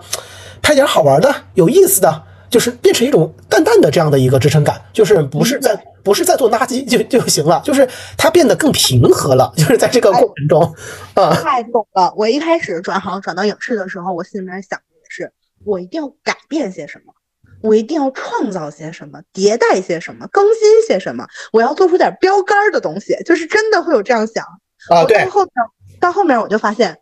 [0.62, 2.24] 拍点好玩的、有意思的。
[2.56, 5.76] 就是变成一种淡淡的这样的一个支撑感，就是不是在
[6.06, 7.86] 不是在做垃圾就就行了，就是
[8.18, 10.76] 它变得更平和了，就是在这个过程中，
[11.16, 12.14] 啊，太懂了。
[12.16, 15.34] 我一开始转行转到影视的时候，我心里面想的是，
[15.66, 17.14] 我一定要改变些什么，
[17.62, 24.46] 我一定要创造些什么，迭代些什么，更新些什么，我要做出点标杆的东西，就是真的会有这样想
[24.90, 25.04] 啊。
[25.04, 25.52] 对，到后面
[26.00, 26.98] 到后面我就发现，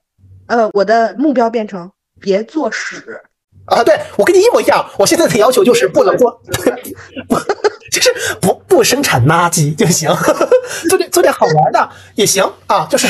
[0.47, 3.21] 呃，我的目标变成别做屎。
[3.65, 4.85] 啊，对我跟你一模一样。
[4.97, 6.31] 我现在的要求就是不能做，
[7.27, 7.35] 不
[7.91, 8.11] 就是
[8.41, 10.09] 不不生产垃圾就行，
[10.89, 12.85] 做点做点好玩的也行啊。
[12.89, 13.07] 就是，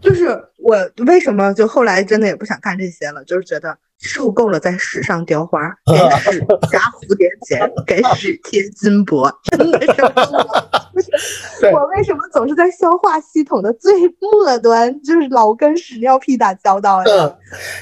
[0.00, 3.76] 就是我为什么就后来真的也不想干这些了，就是觉得。
[4.04, 5.96] 受够了在屎上雕花， 给
[6.30, 6.40] 屎
[6.70, 11.66] 扎蝴蝶结，给屎贴金箔， 真的是。
[11.72, 17.34] 我为什么总是在消化系统的最末端，就是老跟屎尿屁打交道呀？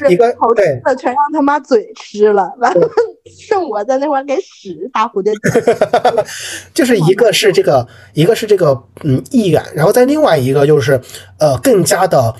[0.09, 2.89] 一个好吃的全让他妈嘴吃了，完了
[3.27, 5.75] 剩我在那块给屎扎蝴蝶结。
[6.73, 11.01] 就是一个是这个，一个是这个嗯意感，然后再另外一个就是
[11.39, 12.35] 呃更加的。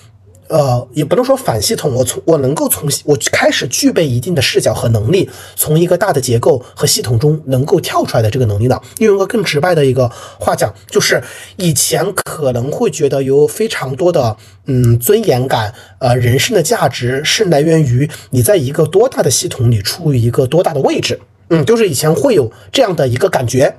[0.49, 8.79] 呃，也不能说反系统，我从我能够从我开始具备一定的视角和能力，从一个大的结构和系统中能够跳出来的这个能力呢。
[8.99, 11.23] 用一个更直白的一个话讲，就是
[11.57, 14.37] 以前可能会觉得有非常多的
[14.67, 21.19] 嗯尊严感，呃，人生的价值是来源于你在一个多大的系统里处于一个多大的位置。
[21.49, 23.77] 嗯，就是以前会有这样的一个感觉，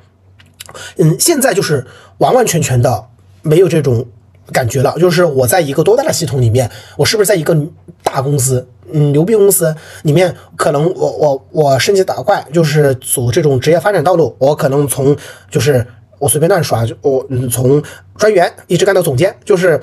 [0.97, 1.85] 嗯，现在就是
[2.19, 3.07] 完完全全的
[3.41, 4.05] 没有这种
[4.51, 4.93] 感觉了。
[4.99, 7.57] 就是我在一个多大的系统里面，我是不是在一个
[8.03, 15.15] 大公司，嗯，牛逼公司里面，可能我我我升级打怪，就是走这种职业发展道路，我可能从
[15.49, 15.85] 就是
[16.19, 17.81] 我随便乱说啊，就我嗯从
[18.17, 19.79] 专员一直干到总监，就是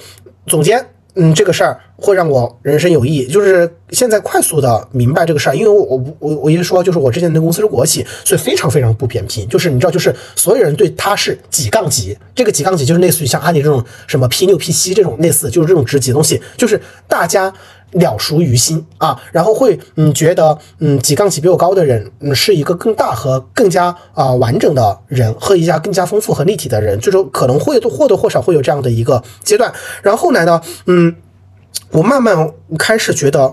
[0.47, 0.85] 总监。
[1.15, 3.27] 嗯，这个事儿会让我人生有意义。
[3.27, 9.49] 就是现在快速的明白这个事儿，因为我我我我一直说，就是我之前的公司是国企，所以非常非常不扁平。
[9.49, 17.53] 就是你知道，就是所有人对他是几杠几，这个几杠几就是类似于像阿里这种什么 P 六 P 七这种类似，就是这种职级东西，就是大家
[17.93, 29.73] 了熟于心啊，然后会嗯觉得嗯几杠几比我高的人嗯是一个更大和更加啊完整的人和一家更加丰富和立体的人，最终可能会或多或少会有这样的一个阶段。
[30.03, 31.15] 然后后来呢，嗯。
[31.93, 33.53] 我慢慢开始觉得，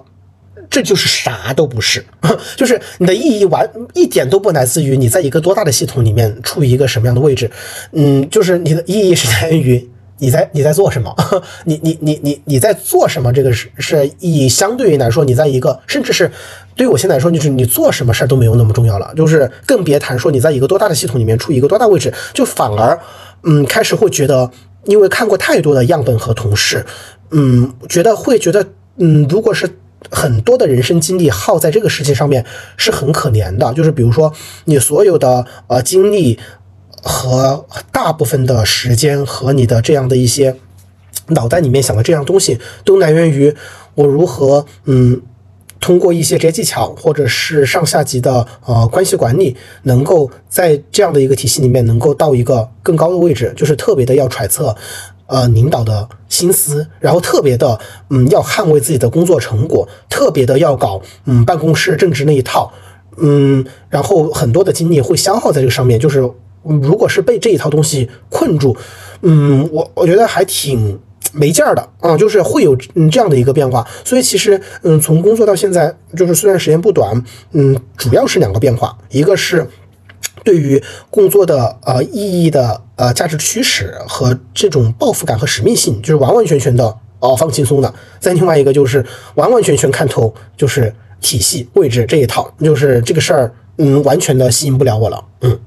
[0.70, 2.06] 这就是啥都不是，
[2.56, 7.50] 就是你的意义完一点都不来自于你在一个多大的系统里面处于一个什么样的位置，
[7.94, 11.16] 嗯，就是你的意义是在于你在你在做什么，
[11.66, 16.32] 你你你你你在做什么，这个是是意义相对于来说，你在一个甚至是
[16.76, 23.00] 对于我现在来说，就是你做什么事儿都没有那么重要了，就是更别谈说你在一个多大的系统里面处于一个多大位置，就反而
[23.44, 24.50] 嗯开始会觉得，
[24.86, 26.86] 因为看过太多的样本和同事。
[27.32, 28.66] 嗯，觉得会觉得，
[28.98, 29.70] 嗯，如果是
[30.10, 32.46] 很多的人生经历耗在这个事情上面，
[32.78, 33.74] 是很可怜的。
[33.74, 34.32] 就是比如说，
[34.64, 36.40] 你所有的呃经历
[37.04, 40.56] 和大部分的时间和你的这样的一些
[41.28, 43.56] 脑袋里面想的这样东西，都来源于
[43.96, 45.22] 我如何嗯，
[45.80, 54.76] 通过一些这些技巧或者是上下级的呃关系管理，能够在这样的一个体系里面能够到一个更高的位置，就是特别的要揣测。
[55.30, 57.78] 呃，领导的心思，然后特别的，
[58.10, 62.72] 嗯，要捍卫自己的工作成果，特别的要搞，嗯，办公室政治那一套，
[63.18, 66.00] 嗯，然后很多的精力会消耗在这个上面。
[66.00, 66.22] 就是，
[66.64, 68.76] 如果是被这一套东西困住，
[69.22, 71.00] 嗯，我我觉得还挺
[71.34, 73.88] 没劲儿的啊，就是会有嗯这样的一个变化。
[74.04, 79.68] 所以其实，嗯，从工作到现在，就是虽然时间不短，嗯，主要是两个变化，一个是。
[80.44, 87.94] 对于工作的呃意义的呃价值驱使和这种抱负感和使命性，就是完完全全的哦放轻松的。
[88.18, 89.06] 再另外一个就是
[89.36, 95.22] 完完全全看透，就是体系位置这一套，就是这个事儿，嗯，完全的吸引不了我了。
[95.42, 95.60] 嗯，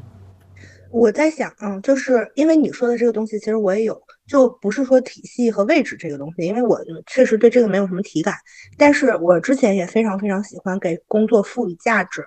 [0.91, 8.35] 我在想，嗯，就是因为你说的这个东西，其实我也有，就不是说体系和位置这个东西，因为我确实对这个没有什么体感，
[8.77, 12.25] 但是我之前也非常非常喜欢给工作赋予价值。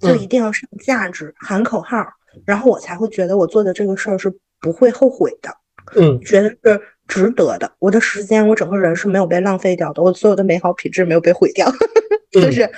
[0.00, 2.04] 就一定要上价值，喊口号，
[2.44, 4.28] 然后我才会觉得我做的这个事儿是
[4.60, 5.48] 不会后悔的，
[5.94, 7.72] 嗯，觉得是值得的。
[7.78, 11.72] 我的时间，我整个人是没有被浪费掉的，我所有的美好品质没有被毁掉，
[12.32, 12.68] 就是。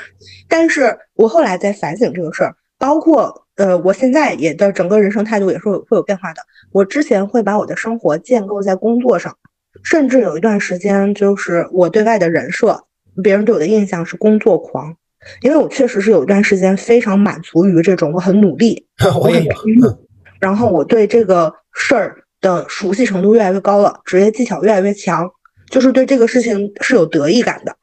[0.50, 6.42] 但是我后来在反省这个事儿，包括呃，我现在也的整个人生态度也是会有变化的。
[6.72, 9.36] 我之前会把我的生活建构在工作上，
[9.82, 12.84] 甚至有一段时间，就是我对外的人设，
[13.22, 14.96] 别人对我的印象是工作狂。
[15.40, 18.86] 因为我确实是有一段时间非常满足于这种我很努力，
[19.18, 19.98] 我很拼命，
[20.38, 25.26] 然后我对这个事儿的熟悉程度越来越高了，职业技巧越来越强，
[25.70, 27.74] 就是对这个事情是有得意感的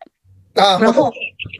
[0.55, 0.79] 啊。
[0.79, 1.11] 然后，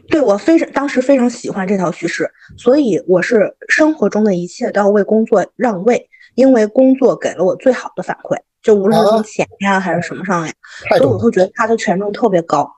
[0.08, 10.52] 对我非常当时非常喜欢这套叙事，所以我是生活中的一切都要为工作让位，因为工作给了我最好的反馈，就无论是从钱呀还是什么上呀，
[10.96, 12.70] 所以我会觉得它的权重特别高。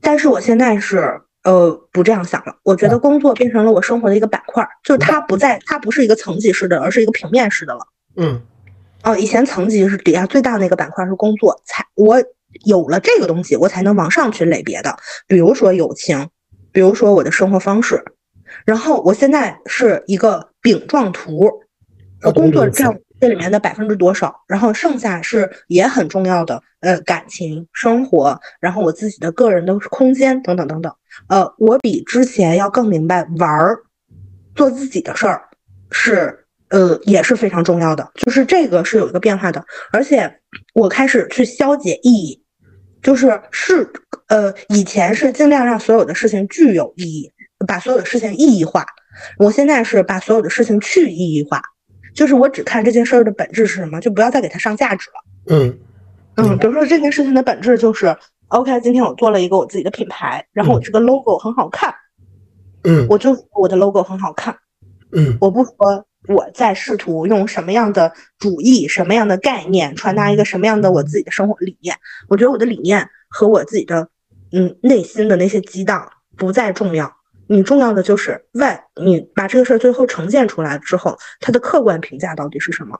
[0.00, 1.20] 但是我现在是。
[1.44, 2.54] 呃，不这样想了。
[2.62, 7.80] 我觉得工作变成了我生活的一个板块，就是它不在，它不是一个层级式的，而是一个平面式的了。
[8.14, 8.40] 嗯，
[9.02, 12.16] 哦，以前层级是底下最大的那个板块是工作，才我
[12.64, 14.96] 有了这个东西，我才能往上去垒别的，
[15.26, 16.28] 比如说友情，
[16.72, 18.02] 比如说我的生活方式。
[18.66, 21.48] 然后我现在是一个饼状图，
[22.20, 30.94] 呃，工作占这里面的百分之多少，然后剩下是也很重要的，呃，感情生活，然后我自己的个人的空间等等等等。
[31.28, 33.78] 呃，我比之前要更明白玩儿，
[34.54, 35.42] 做自己的事儿
[35.90, 40.40] 是呃也是非常重要的，就是这个是有一个变化的，而且
[40.74, 42.41] 我开始去消解意义，
[43.02, 43.90] 就是是
[44.28, 47.30] 呃以前是尽量让所有的事情具有意义，
[47.66, 48.86] 把所有的事情意义化，
[49.38, 51.60] 我现在是把所有的事情去意义化，
[52.14, 55.54] 就是我只看这件事儿的本质是什么，就不要再给它上价值了。
[55.54, 55.78] 嗯
[56.36, 58.16] 嗯，比如说这件事情的本质就是。
[58.52, 61.94] OK，今天我做了一个我自己的品牌，然后我这个 logo 很好看，
[62.84, 64.54] 嗯，我就我的 logo 很好看，
[65.12, 65.72] 嗯，我不说
[66.28, 71.96] 我在试图用什么样的主义、什么样的概念传达一个什么样的我自己的生活理念，
[72.28, 74.08] 我觉得我的理念和我自己的
[74.52, 77.12] 嗯内心的那些激荡不再重要，
[77.48, 82.98] 你重要的就是外，你把这个事儿最后呈现出来之后，它的客观评价到底是什么？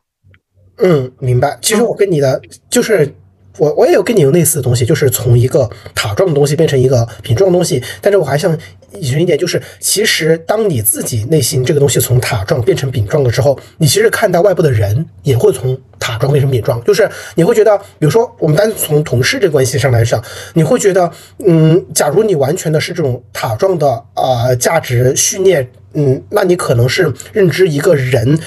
[0.78, 1.58] 嗯，明白。
[1.60, 3.14] 其实我跟你的就是
[3.58, 7.82] 我我也有跟你有类似的东西，就是从一个塔状的东西变成一个饼状的东西。
[8.00, 8.56] 但是我还想
[8.98, 16.82] 引申一点，就是其实当你自己内心这个东西从塔状变成饼状的时候，你其实看待外部的人也会从塔状变成饼状。
[16.84, 20.22] 就是你会觉得，比如说我们单从同事这关系上来讲，
[20.54, 21.10] 你会觉得，
[21.44, 28.38] 嗯，假如你完全的是这种塔状的呃价值序列，嗯，那你可能是认知一个人。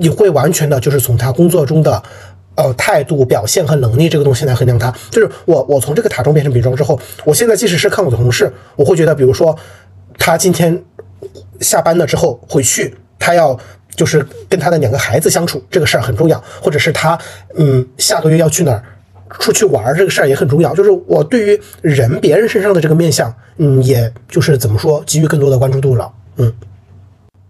[0.00, 2.00] 你会完全的，就是从他工作中的，
[2.58, 4.92] 呃，态度、表现和能力这个东西来衡量他。
[5.10, 9.56] 就是我，我从这个塔中变成饼中之后，我现在即使是看我的同事，我会觉得，比如说，
[10.18, 10.82] 他今天
[11.60, 13.56] 下班了之后回去，他要
[13.94, 17.16] 就是跟他的两个孩子相处，这个事儿很重要；或者是他，
[17.54, 18.82] 嗯，下个月要去哪儿
[19.38, 20.74] 出去玩，这个事儿也很重要。
[20.74, 26.52] 就是我对于人、别人身上的这个面相，嗯，也就是怎么说，给予更多的关注度了，嗯。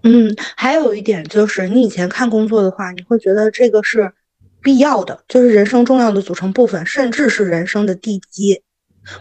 [0.02, 4.12] 嗯，还有一点就是，你以前看工作的话，你会觉得这个是
[4.62, 8.62] 必要的，就是人生重要的组成部分，甚至是人生的地基。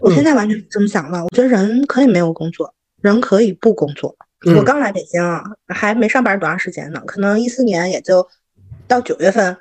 [0.01, 4.15] 我现在完全不这么想了，我觉得人可以没有工作，人可以不工作。
[4.55, 8.27] 我刚来北京啊，还没上班多长时间呢，可能一四年也就
[8.88, 9.57] 到九月份，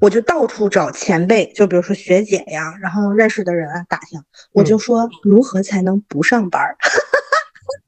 [0.00, 4.20] 我就到处找前辈，就比如说学姐呀，然后认识的人打听，
[4.52, 6.76] 我就说如何才能不上班。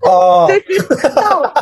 [0.07, 1.53] 哦， 就是 到了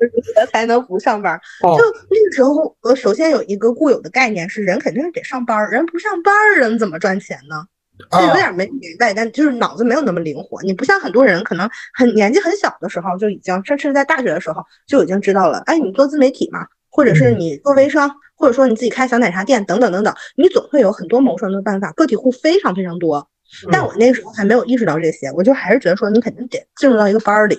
[0.00, 1.38] 如何才能不上班？
[1.76, 7.64] 就那个时候，呃，首先有一个固有的概念是，人肯定是得上班，人不上班，人怎么赚钱呢？
[8.12, 10.62] 就有点没明白，但就是脑子没有那么灵活。
[10.62, 15.58] 你不像很多人，可能很年纪很小的时候就已经，甚至在大学的时候就已经知道了。
[15.66, 21.90] 哎，你做自媒体嘛，或者是你做微商，或者说你自己开小奶茶店等等等等，你总会有很多谋生的办法。
[21.90, 23.28] 个体户非常非常多，
[23.70, 27.58] 但我那个时候还没有意识到这些，我就还是觉得说，你肯定得进入到一个班儿里。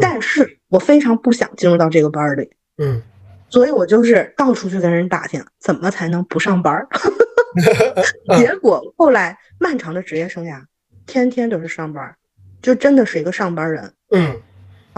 [0.00, 3.02] 但是我非常不想进入到这个班里，嗯，
[3.50, 6.86] 所以我就是到处去跟人打听怎么才能不上班。
[8.38, 10.62] 结果后来漫长的职业生涯，
[11.06, 12.16] 天天都是上班，
[12.62, 14.40] 就真的是一个上班人，嗯。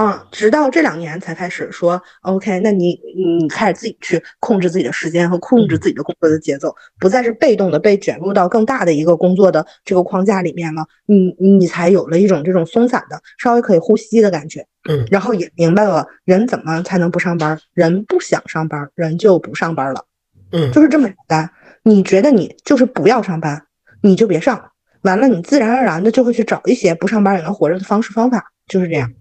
[0.01, 14.64] 嗯，直到这两年才开始说，OK，那你你开始自己去控制自己的时间和控制自己的工作的节奏，不再是被动的被卷入到更大的一个工作的这个框架里面了，你你才有了一种这种松散的、稍微可以呼吸的感觉。
[14.88, 20.05] 嗯，然后也明白了人怎么才能不上班，人不想上班，人就不上班了。
[20.53, 21.51] 嗯，就是这么简单。
[21.82, 23.61] 你觉得你就是不要上班，
[24.03, 24.70] 你就别上，
[25.03, 29.09] 完了你自然而然的就会去找一些不上班也能活着的方式方法，就是这样。
[29.11, 29.14] 嗯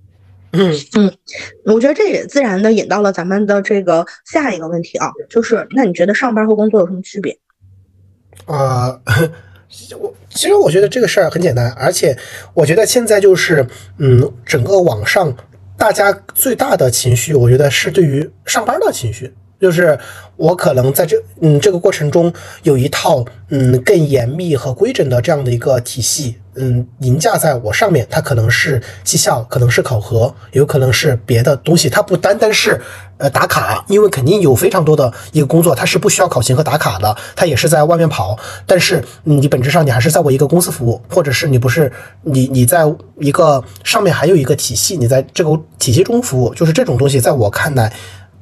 [0.52, 1.18] 嗯嗯，
[1.66, 7.38] 我觉得这也自然的引到了咱们的这个下一个问题啊，就是那你觉得上班和工作有什么区别？
[8.46, 9.00] 啊，
[10.00, 12.18] 我其实我觉得这个事儿很简单，而且
[12.54, 13.66] 我觉得现在就是
[13.98, 15.36] 嗯，整个网上
[15.78, 19.34] 大家最大的情绪，我觉得是对于上班的情绪。
[19.60, 19.98] 就是
[20.36, 22.32] 我可能在这嗯这个过程中
[22.64, 32.80] 有一套嗯更严密和规整的这样的一个体系嗯凌驾在我上面，它可能是绩效，可能是考核，有可能是别的东西，它不单单是
[33.18, 41.92] 呃打卡，因为肯定有非常多的一个工作，它是不需要考勤和打卡的，它也是在外面跑，但是你本质上你还是在我一个公司服务，或者是你不是
[42.24, 42.82] 你你在
[43.20, 47.92] 一个上面还有一个体系，你在这个体系中服务，就是这种东西，在我看来。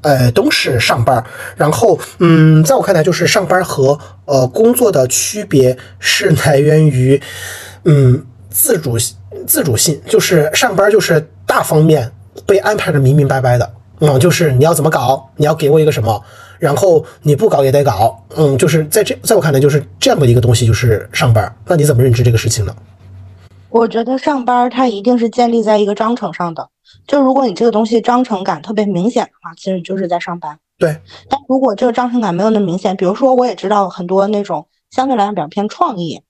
[0.06, 1.24] 呃，都是上班
[1.56, 7.20] 然后，嗯，在我看来，就是上班和呃工作的区别是来源于，
[7.86, 8.96] 嗯，自主
[9.48, 12.12] 自主性，就是上班就是大方面
[12.46, 16.24] 被安排的明明白白的，嗯，就是你要怎么搞，你要给我一个什么，
[16.60, 22.76] 然后你不搞也得搞，嗯，就是在这，在我看来就是这样的一个东西，就是上班那你怎么认知这个事情呢？
[23.76, 26.70] 我觉得上班它一定是建立在一个章程上的。
[27.06, 30.58] 就如果你这个东西章程感特别明显的话，其实你就是在上班。
[30.78, 30.98] 对，
[31.28, 36.22] 但如果这个章程感没有那么明显，比如说我也知道很多那种相对来讲比较偏创意，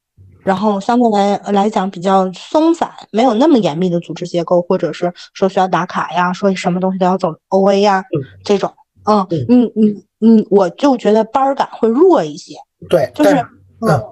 [0.44, 8.04] 然后相对来来讲比较松散，没有那么严密的组织结构，或者是说需要打卡呀，说什么东西都要走 O A 呀
[8.44, 8.74] 这种，
[9.04, 12.56] 嗯，嗯嗯嗯，我就觉得班儿感会弱一些。
[12.90, 13.36] 对，就是
[13.82, 14.04] 嗯，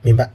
[0.00, 0.30] 明白。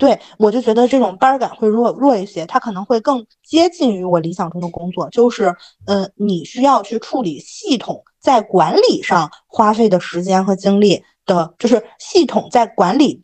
[0.00, 5.54] 对，我就觉得这种班儿感会弱弱一些，它可能会更接近于我理想中的工作，就是，
[5.86, 13.20] 呃，你需要去处理系统在管理上花费的时间和精力的，就是系统在管理，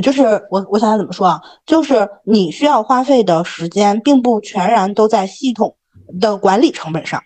[0.00, 5.76] 就是我我想想怎么说啊，就是你需要花费的时间并不全然都在系统
[6.20, 7.20] 的管理成本上，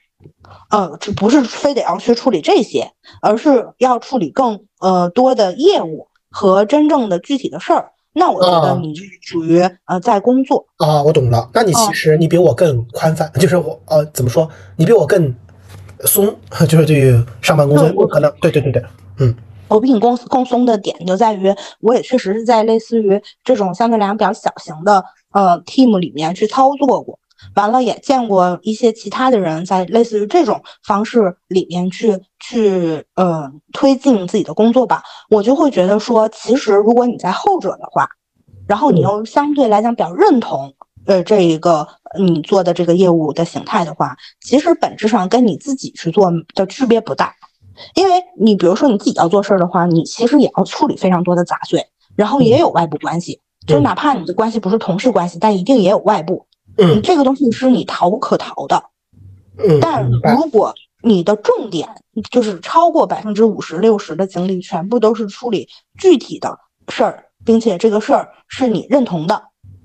[0.70, 2.90] 呃，这不是非得要去处理这些，
[3.20, 7.92] 而是要处理更呃多的业务和真正的具体的事儿。
[8.16, 11.02] 那我觉得你就是属于呃在工作啊。
[11.02, 14.48] 我懂了，那你其实你比我更宽泛，就是我呃怎么说？
[14.76, 15.34] 你比我更
[16.00, 16.34] 松，
[16.66, 18.82] 就是对于上班工作，我可能对对对对，
[19.20, 19.34] 嗯。
[19.68, 27.18] 我比你更更松的点就在于，我也确实是在类似于这种相对来讲比较小型的呃 team 里面去操作过，
[27.55, 38.09] 完了也见过一些其他的人在类似于这种方式里面去去呃推进自己的工作吧，我就会觉得说，其实如果你在后者的话，
[38.66, 40.74] 然后你又相对来讲比较认同
[41.07, 41.86] 呃这一个
[42.18, 47.34] 你做的这个业务的形态的话，其实本质上跟你自己去做的区别不大。
[47.94, 56.47] 因为你比如说你自己要做事儿的话，你其实也要处理非常多的杂碎，然后也有外部关系，就是哪怕你的关系不是同事关系，但一定也有外部。
[56.78, 58.82] 嗯，这个东西是你逃不可逃的。
[59.58, 61.88] 嗯，但如果你的重点
[62.30, 65.68] 就是超过百分之五十六十的精力全部都是处理
[65.98, 66.58] 具体的
[66.88, 69.42] 事儿，并且这个事儿是你认同的，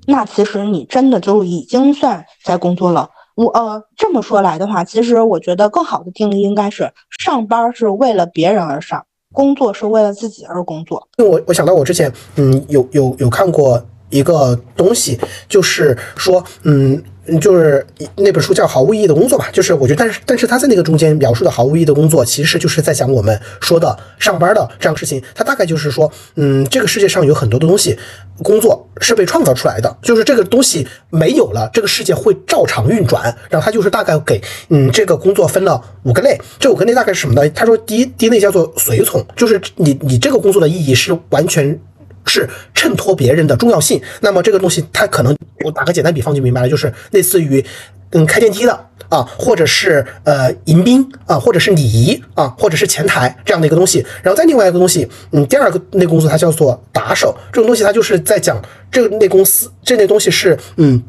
[0.08, 3.10] 那其实你真的就已经算在工作了。
[3.36, 11.08] 我呃这么说来的话，其实我觉得更好的定义应该是上班是为了别人而上，工作是为了自己而工作。
[11.18, 13.82] 我我想到我之前嗯有有有看过
[14.12, 17.02] 一个东西，就是说嗯。
[17.40, 17.86] 就是
[18.18, 25.22] 那本书叫《毫无意义的工作》嘛，就是我觉得，但是但是他在那个中间描述的毫无意义的工作，其实就是在讲我们说的上班的这样事情。
[25.36, 27.98] 他大概就是说，嗯，这个世界上有很多的东西，
[28.42, 33.24] 工作是被创造出来的，就是这个东西没有了，这个世界会照常运转。
[33.50, 37.48] 然后他就是大概给嗯这个工作分了五个类，这五个类大概是什么呢？
[37.52, 41.80] 他说第一第一类叫做随从，就是你你这个工作的意义是完全。
[42.26, 47.64] 是衬托别人的重要性，那么这个东西它可能，我打个简单比方就明白了，就是类似于，
[48.12, 54.06] 嗯，开电梯的啊，或者是呃迎宾啊，或者是礼仪啊，或者是前台这样的一个东西。
[54.22, 58.62] 然后再另外一个东西，嗯，第二个类工作它叫做打手，这种东西它就是在讲
[58.92, 61.02] 这类公司这类东西是嗯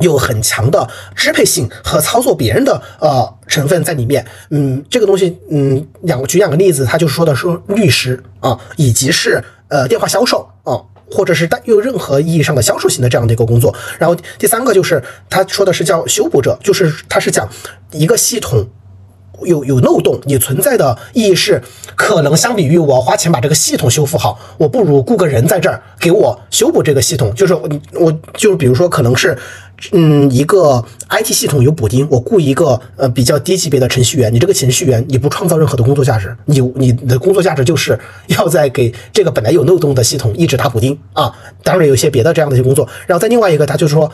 [0.00, 4.24] 有很强的支配性和操作别人的呃成分在里面。
[4.50, 9.42] 嗯，这个东西嗯两个举两个例子，他就说的是律师啊，以及是。
[9.70, 10.76] 呃，电话销售啊，
[11.10, 13.74] 或者是带有任何意义上的销售型的这样的一个工作。
[13.98, 17.48] 然后第三个就是他说的是叫修补者，就是他是讲
[17.92, 18.66] 一个系统
[19.44, 21.62] 有有漏洞，你存在的意义是
[21.96, 27.34] 可能相比于我花钱把这个系统修复好，我不如雇个人在这儿给我修补这个系统。
[27.34, 29.38] 就是我我就是比如说可能是。
[29.92, 41.32] 嗯，一个 IT 系统有补丁，我雇一个呃比较低级别的程序员，你这个程序员你不创造任何的工作价值，你你的工作价值就是 要在给这个本来有漏洞的系统一直打补丁啊。
[41.62, 44.10] 当然有些别的这样的一些工作，然后再另外一个，他就是说。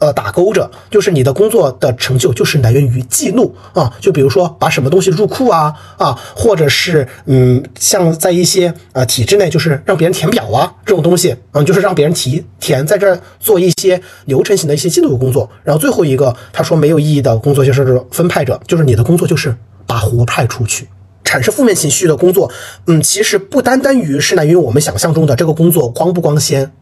[0.00, 15.48] 呃，打勾着，就是你的工作的成就就是来源于记录啊，就比如说把什么东西入库啊啊，或者是嗯，像在一些呃体制内，就是让别人填表啊这种东西，嗯，就是让别人提填，在这儿做一些流程型的一些记录工作。
[15.62, 19.54] 然后最后一个他说没有意义的工作就是分派者，就是你的工作就是
[19.86, 20.88] 把活派出去，
[21.24, 22.50] 产生负面情绪的工作，
[22.86, 26.72] 嗯，其实不单单于是来源于我们想象中的这个工作光不光鲜。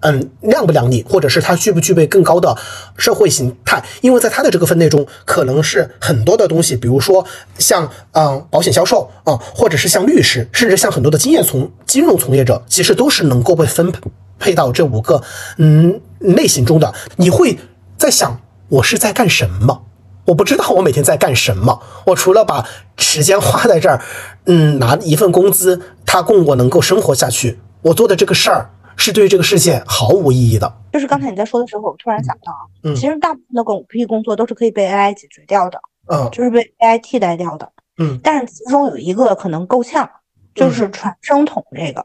[0.00, 2.56] 嗯，亮不亮丽，或者是它具不具备更高的
[2.96, 3.82] 社会形态？
[4.00, 7.24] 因为在它的这个分类中，可能是很多的东西，比如说
[7.58, 13.92] 像嗯保险销售啊，或者是像律师，甚至像很多的经验从金融从业者，其实都是能够被分
[14.38, 15.20] 配到这五个
[15.56, 16.94] 嗯类型中的。
[17.16, 17.58] 你会
[17.96, 19.82] 在想，我是在干什么？
[20.26, 21.82] 我不知道我每天在干什么。
[22.06, 22.64] 我除了把
[22.96, 24.00] 时间花在这儿，
[24.44, 27.58] 嗯，拿一份工资，它供我能够生活下去。
[27.82, 28.70] 我做的这个事儿。
[28.98, 30.70] 是对这个世界毫无意义的。
[30.92, 38.18] 就是刚才你在说的时候，我突然想到啊，嗯，其实大部分的狗屁工作都是可以被 AI 解决掉的，嗯，就是被 AI 替代掉的，嗯。
[38.22, 40.10] 但是其中有一个可能够呛，
[40.54, 42.04] 就是传声筒这个，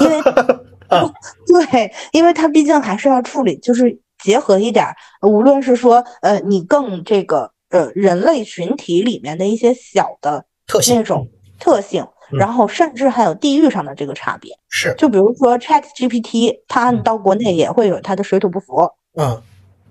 [0.00, 0.22] 因为
[1.46, 4.86] 对，因为它毕竟还是要处理，就是结合一点，
[5.22, 11.28] 无论是说呃，你更这个呃人类群体里面的一些小的特性那种
[11.58, 12.06] 特性。
[12.32, 14.94] 然后甚至还有地域上的这个差别，是。
[14.96, 19.42] 就比如说 Chat GPT，它到国内也会有它的水土不服，嗯，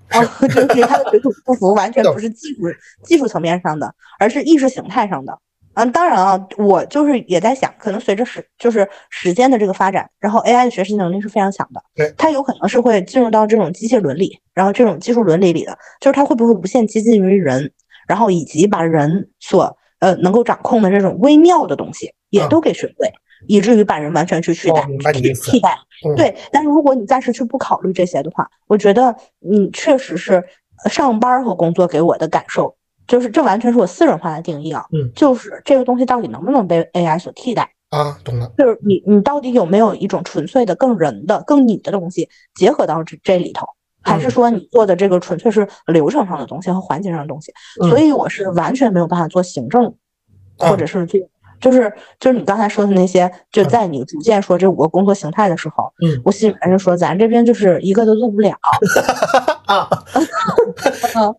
[0.50, 2.62] 就是它的水土不服完全不是技术
[3.04, 5.38] 技术层面上的，而是意识形态上的。
[5.76, 17.72] 嗯，当然啊，我就是也在想，可能随着时就是时间的这个发展，然后 AI 的学习能力是非常强的，对，它有可能是会进入到这种机械伦理，然后这种技术伦理里的，就是它会不会无限接近于人，
[18.08, 22.14] 然后以及把人所呃能够掌控的这种微妙的东西。
[22.32, 23.12] 也都给学会，
[23.48, 24.88] 以至于把人完全去取代、
[25.42, 25.76] 替代。
[26.16, 30.44] 对，但是如果你暂时去不考虑这些的话，我觉得你确实是
[30.88, 32.76] 上班和工作给我的感受，
[33.08, 34.86] 就是这完全是我私人化的定义啊。
[34.92, 37.68] 嗯，就是这个东西到底能不能被 AI 所替代？
[37.90, 38.54] 啊，懂了。
[38.56, 43.66] 就是你你到底有没有一种纯粹的更人的、更你的东西结合到这这里头，
[44.02, 47.54] 还是说你做的这个纯粹是流程上的东西和环节上的东西？
[47.90, 49.94] 所以我是完全没有办法做行政，
[50.58, 51.20] 或者是做。
[51.60, 58.56] 就是就是你刚才说的那些，就在你逐渐说这五个工作形态的时候，嗯，我心里面就说，咱这边就是一个都做不了
[59.68, 59.90] 啊。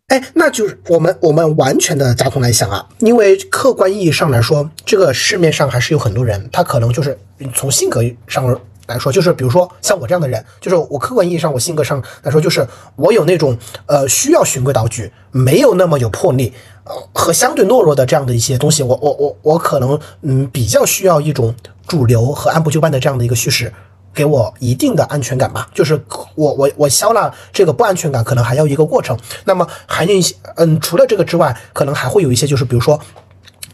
[0.09, 7.19] 哎，那就是我们我们完全的架空来想啊，因为客观意义上来说，这个市面上还是有很多人，他可能就是
[7.55, 8.45] 从性格上
[8.90, 13.56] 来说，就是比如说像我这样的人，就是我客观意义上我性格上来说，就是我有那种
[13.86, 16.52] 呃需要循规蹈矩，没有那么有魄力。
[16.84, 21.54] 呃和相对懦弱的这样的一些东西，我我我我可能嗯比较需要一种
[21.86, 23.72] 主流和按部就班的这样的一个叙事，
[24.12, 25.68] 给我一定的安全感吧。
[25.72, 26.02] 就是
[26.34, 29.16] 我我我消纳这个不安全感，可能还要一个过程。
[29.44, 32.98] 那么还有一些嗯，除了这个之外，可能还会有一些就是比如说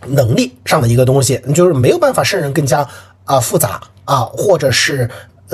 [0.08, 2.86] 能力上的一个东西，就是没有办法胜任更加
[3.24, 5.08] 啊复杂啊，或者是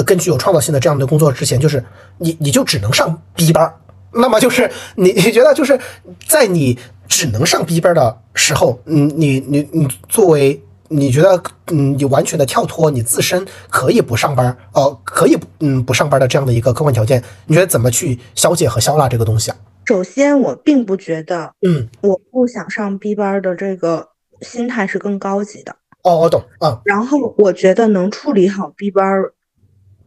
[0.07, 1.85] 更具有创造性的这样的工作之前，就是
[2.19, 3.74] 你你就只能上 B 班。
[4.15, 5.81] 那么就是 你你觉得就是
[6.27, 6.79] 在你。
[7.09, 10.59] 只能上 B 班的时候，嗯，你你你作为
[10.89, 19.57] 你觉得，嗯，你完全的跳脱你自身可以不上班，呃，可以嗯不上班的这样的一个客观条件，你觉得怎么去消解和消纳这个东西啊？
[19.85, 24.09] 首先，我并不觉得，嗯，我不想上 B 班的这个
[24.41, 25.77] 心态是更高级的。
[26.03, 26.81] 哦，我懂啊。
[26.85, 29.23] 然后，我觉得能处理好 B 班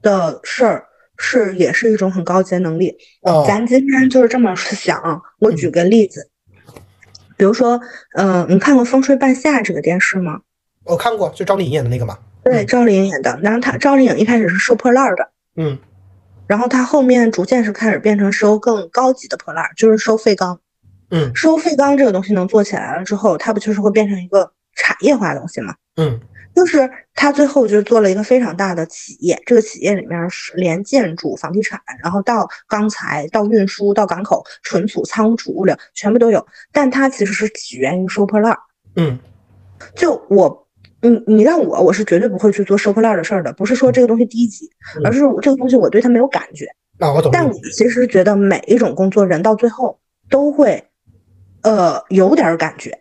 [0.02, 0.86] 的事儿
[1.18, 2.96] 是也是一种很高级的能力。
[3.22, 5.22] 哦，咱今天就是这么想。
[5.40, 6.30] 我举个例子。
[7.38, 7.80] 比如说，
[8.16, 10.40] 嗯，你看过《风吹半夏》这个电视吗？
[10.86, 12.18] 我看过，就赵丽颖演的那个嘛。
[12.44, 13.38] 对，赵丽颖演的。
[13.44, 15.78] 然后她赵丽颖一开始是收破烂的，嗯，
[16.48, 20.60] 然后她后面逐渐是开始变成收更高级的破烂，就是收废钢。
[21.10, 25.74] 嗯，收废钢这个东西能做起来了之后，它不就是会变成一个产业化的东西嘛？
[25.98, 26.20] 嗯。
[26.56, 36.48] 就是他最后就是做了一个非常大的企业，这个企业里面是连建筑、房地产，然后到钢材、到运输、到港口、存储、仓储、物流，全部都有。
[36.72, 38.60] 但它其实是起源于收破烂儿。
[38.96, 39.20] 嗯，
[39.98, 40.68] 就我，
[41.02, 43.52] 你你让我，我是绝对不会去做收破烂的事儿的。
[43.52, 44.72] 不是说这个东西低级，
[45.04, 46.66] 而是这个东西我对它没有感觉。
[47.00, 47.30] 啊，我懂。
[47.34, 50.00] 但我其实觉得每一种工作，人到最后
[50.30, 50.82] 都会，
[51.64, 52.98] 呃，有点感觉。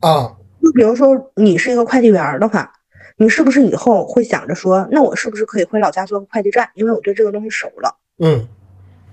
[0.00, 2.72] 啊，就比如说你是一个快递员的话。
[3.18, 6.68] 你是不是以后会想着说，那我是不是可以回老家做个快递站？
[6.74, 7.94] 因为我对这个东西熟了。
[8.18, 8.48] 嗯。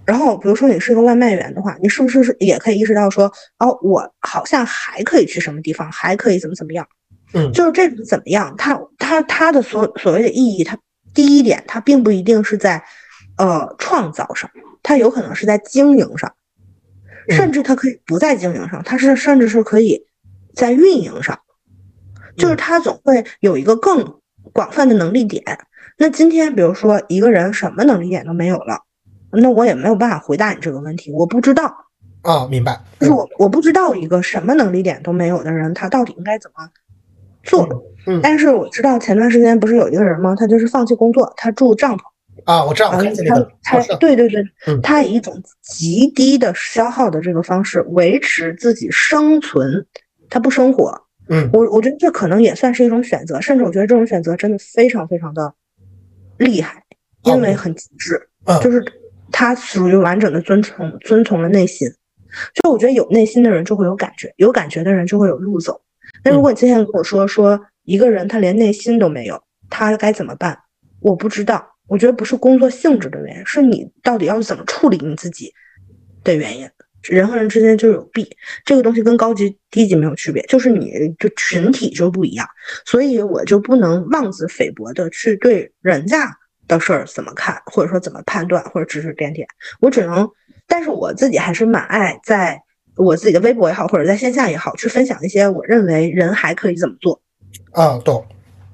[0.06, 6.88] 然后，比如说你是个外卖员的话，你是不是也可以意识到说，哦，我好像还可以去什么地方，还可以怎么怎么样？
[7.34, 7.52] 嗯。
[7.52, 8.56] 就是这种怎么样？
[8.58, 10.78] 它它它的所所谓的意义，它
[11.14, 12.82] 第一点，它并不一定是在
[13.38, 14.50] 呃创造上，
[14.82, 16.34] 它有可能是在经营上，
[17.30, 20.08] 甚至它可以不在经营上，它是甚至是可以
[20.54, 21.40] 在运营上。
[22.38, 24.16] 就是他总会有一个更
[24.54, 25.44] 广泛的能力点。
[25.98, 28.80] 那今天，比如说一个人什么能力点都没有了，
[29.34, 31.12] 那我也没有办法回答你这个问题。
[31.12, 31.66] 我不知道
[32.22, 32.82] 啊，明白。
[33.00, 36.70] 就是我我不知道一个什么能力点都没有的人，他到底应该怎么
[37.44, 37.68] 做。
[38.08, 38.22] 嗯。
[38.24, 40.34] 但是我知道前段时间不是有一个人吗？
[40.34, 42.02] 他就是放弃工作，他住帐篷。
[42.46, 42.92] 啊，我知道。
[42.92, 43.02] 他
[43.64, 44.42] 他对对对，
[44.82, 49.86] 他以一种极低的消耗的这个方式维持自己生存，
[50.30, 50.93] 他不生活。
[51.30, 55.53] 嗯，我我觉得这可能也算是一种选择，甚至我觉得这种选择真的非常非常的
[56.38, 56.84] 厉害，
[57.23, 58.19] 因为很极致，
[58.64, 58.84] 就是
[59.31, 61.88] 他属于完整的遵从遵从了内心。
[62.56, 65.80] 就我觉得有内心的人就会有感觉，有感觉的人就会有路走。
[66.23, 69.39] 那如果你今天跟我说说一个人他连内心都没有，
[69.69, 70.57] 他该怎么办？
[70.99, 71.76] 我不知道。
[71.88, 75.51] 我觉得不是工作性质的原因，是你到底要怎么处理你自己
[76.23, 76.69] 的原因。
[77.04, 78.30] 人和人之间就有弊，
[78.66, 82.46] 这个东西跟高级低级没有区别，就是你就群体就不一样，
[82.86, 86.30] 所以我就不能妄自菲薄的去对人家
[86.68, 89.48] 的事儿怎么看，或者说怎么判断或者指指点点，
[89.80, 90.30] 我只能，
[90.68, 92.62] 但是我自己还是蛮爱在
[92.98, 97.22] 我自己的微博也好，或者在线下也好，去分享一些我认为人还可以怎么做。
[97.72, 98.26] 啊，懂。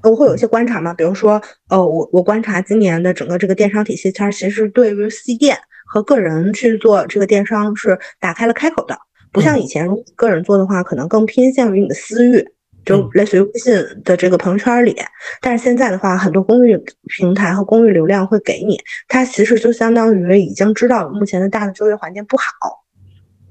[0.02, 5.58] 我会有一些观察嘛，比如说，呃，我我观察今年的整个这个电商体系，它其实对于 C 店。
[5.96, 8.98] 和个人去做这个电商是打开了开口的，
[9.32, 12.46] 不像以前个人做的话，可能更偏向于你的私域，
[12.84, 13.74] 就类似于微信
[14.04, 14.94] 的这个朋友圈里。
[15.40, 16.78] 但是现在的话，很多公域
[17.08, 18.78] 平台和公域流量会给你，
[19.08, 22.44] 它其实就相当于已经知道目前的大的就业环境不好，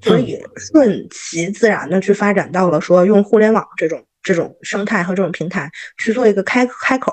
[0.03, 7.11] 所以顺其自然的去发展到了说用互联网这种这种生态和这种平台去做一个开开口。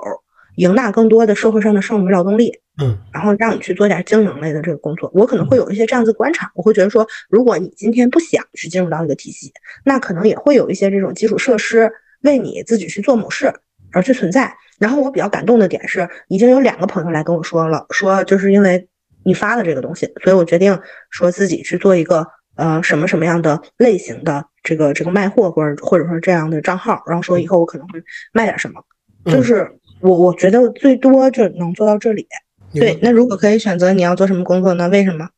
[0.56, 2.52] 赢纳更多的社会上的剩余劳动力，
[2.82, 5.10] 嗯，然后让你去做点经营类的这个工作。
[5.14, 9.52] 我可能会有一些这样子观察，我会觉得说，如果你今天不想去进入到一个体系，
[9.84, 11.90] 那可能也会有一些这种基础设施
[12.22, 13.52] 为你自己去做某事
[13.92, 14.52] 而去存在。
[14.78, 18.88] 然后我比较感动的点是，已经有两个朋友来跟我说了，说就是因为
[19.24, 20.78] 你发的这个东西，所以我决定
[21.10, 22.26] 说自己去做一个
[22.56, 28.02] 呃什么什么样的类型的这个这个卖货或者或者说这样的账号，然后说以后我可能会
[28.32, 28.82] 卖点什么，
[29.26, 29.70] 就是
[30.02, 32.26] 我我觉得最多就能做到这里。
[32.74, 34.88] 对，那如果可以选择你要做什么工作呢？
[34.88, 35.28] 为什么？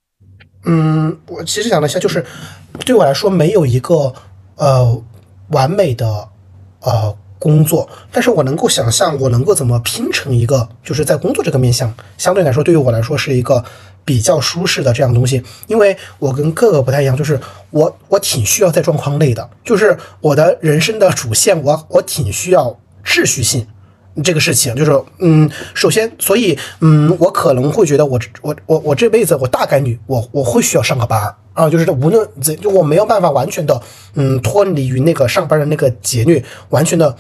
[0.64, 2.24] 嗯，我其实想了一下，就是
[2.86, 4.12] 对我来说没有一个
[4.56, 5.02] 呃
[5.48, 6.28] 完美的
[6.80, 13.62] 呃工作，但是我能够想象我能够怎么拼成一个，就是在工作这个面向相对来说对于我来说是一个
[14.04, 17.38] 比较舒适的这样东西，因为我跟各个不太一样，就是
[17.70, 23.66] 我我挺需要在状况内的，就是我的人生的主线，我我挺需要秩序性。
[24.22, 33.82] 这个事情就是，嗯，首先，所以，嗯，我可能会觉得我我我我这辈子我大概率我我会需要上个班儿啊，就是这无论怎就我没有办法完全的，
[34.14, 37.16] 嗯，脱离于那个上班的那个节律，完全的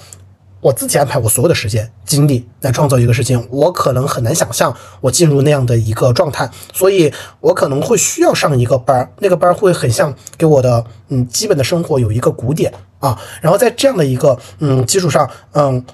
[0.60, 15.84] 我自己安排我所有的时间精力来创造一个事情，我可能很难想象我进入那样的一个状态，所以我可能会需要上一个班儿，那个班儿会很像给我的嗯基本的生活有一个鼓点啊，然后在这样的一个嗯基础上，嗯。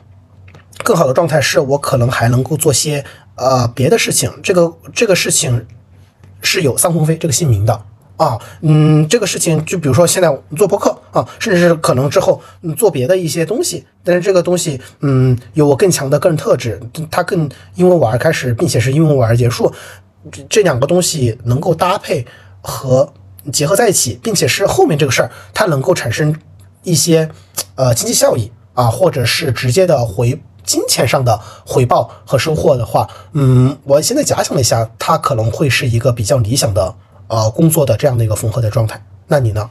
[0.85, 3.05] 更好的状态是我可能还能够做些
[3.37, 5.67] 呃别的事情，这个这个事情
[6.41, 7.83] 是有桑鸿飞这个姓名的。
[8.17, 16.79] 啊，嗯，这个事情就比如说现在做播客啊，甚至是可能之后嗯做别的一些东西，但是这个东西嗯有我更强的个人特质，
[17.11, 19.73] 它更因为我而开始，并且是因为我而结束，
[20.51, 22.27] 这两个东西能够搭配
[22.61, 23.11] 和
[23.51, 26.39] 结合在一起，并且是后面这个事儿它能够产生
[26.83, 27.27] 一些
[27.75, 30.39] 呃经济效益啊，或者是直接的回。
[30.65, 36.95] 金钱上的回报和收获的话，嗯，我现在假想了一下，它可能会是一个比较理想的
[37.29, 39.03] 呃工作的这样的一个缝合的状态。
[39.27, 39.71] 那你呢？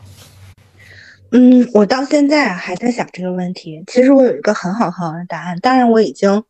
[1.32, 3.84] 嗯，我到现在还在想这个问题。
[3.88, 6.44] 其实我有一个很好很好的答案，当然我已经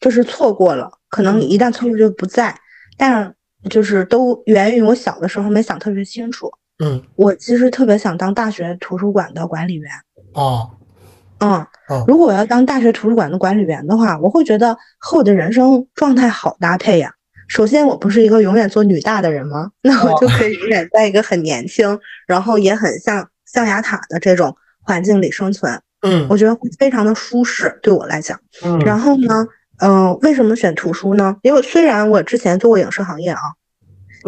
[0.00, 2.54] 就是错过了，可能一旦错过就不在。
[2.96, 3.34] 但
[3.68, 6.50] 就是都源于我小的时候没想特别清楚。
[6.82, 9.90] 嗯，我其实特别想当大学图书馆的管理员。
[10.32, 10.70] 哦。
[11.40, 11.64] 嗯，
[12.06, 17.12] 如果我要当大学图书馆的管理员的话，我会觉得和我的人生状态好搭配呀。
[17.46, 19.70] 首先，我不是一个永远做女大的人吗？
[19.82, 25.80] 那我就可以永远在一个很年轻，然后也很像象牙塔的这种环境里生存。
[26.02, 28.38] 嗯，我觉得会非常的舒适，对我来讲。
[28.64, 29.46] 嗯，然后呢，
[29.78, 31.36] 嗯，为什么选图书呢？
[31.42, 33.40] 因为虽然我之前做过影视行业啊，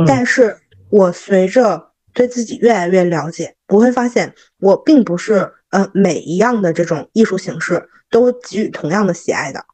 [0.07, 0.57] 但是
[0.89, 5.53] 我随着对自己越来越了解，我会发现我并不是。
[5.71, 9.65] 呃，每一样的这种艺术形式都给予同样的喜爱的。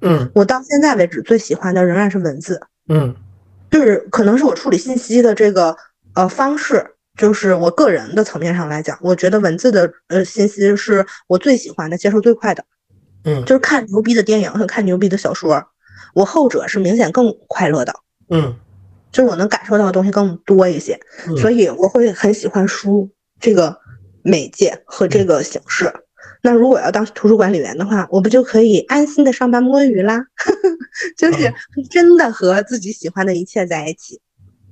[0.00, 2.60] 嗯，我到现在为止最喜欢的仍然是文字。
[2.88, 3.14] 嗯，
[3.70, 5.76] 就是可能是我处理信息的这个
[6.14, 6.84] 呃方式，
[7.16, 12.64] 就是我个人的层面上来讲，我觉得文字的呃信息是我最喜欢的，接受最快的。
[13.24, 15.64] 嗯，就是看牛逼的电影和看牛逼的小说，
[16.14, 17.94] 我后者是明显更快乐的。
[18.30, 18.54] 嗯，
[19.12, 20.98] 就是我能感受到的东西更多一些，
[21.38, 23.08] 所以我会很喜欢书
[23.40, 23.78] 这个。
[24.26, 25.92] 媒介和这个形式，
[26.42, 30.26] 那如果要当图书管理员的话，我不就可以安心的上班摸鱼啦？
[31.16, 31.54] 就是
[31.88, 34.20] 真的和自己喜欢的一切在一起，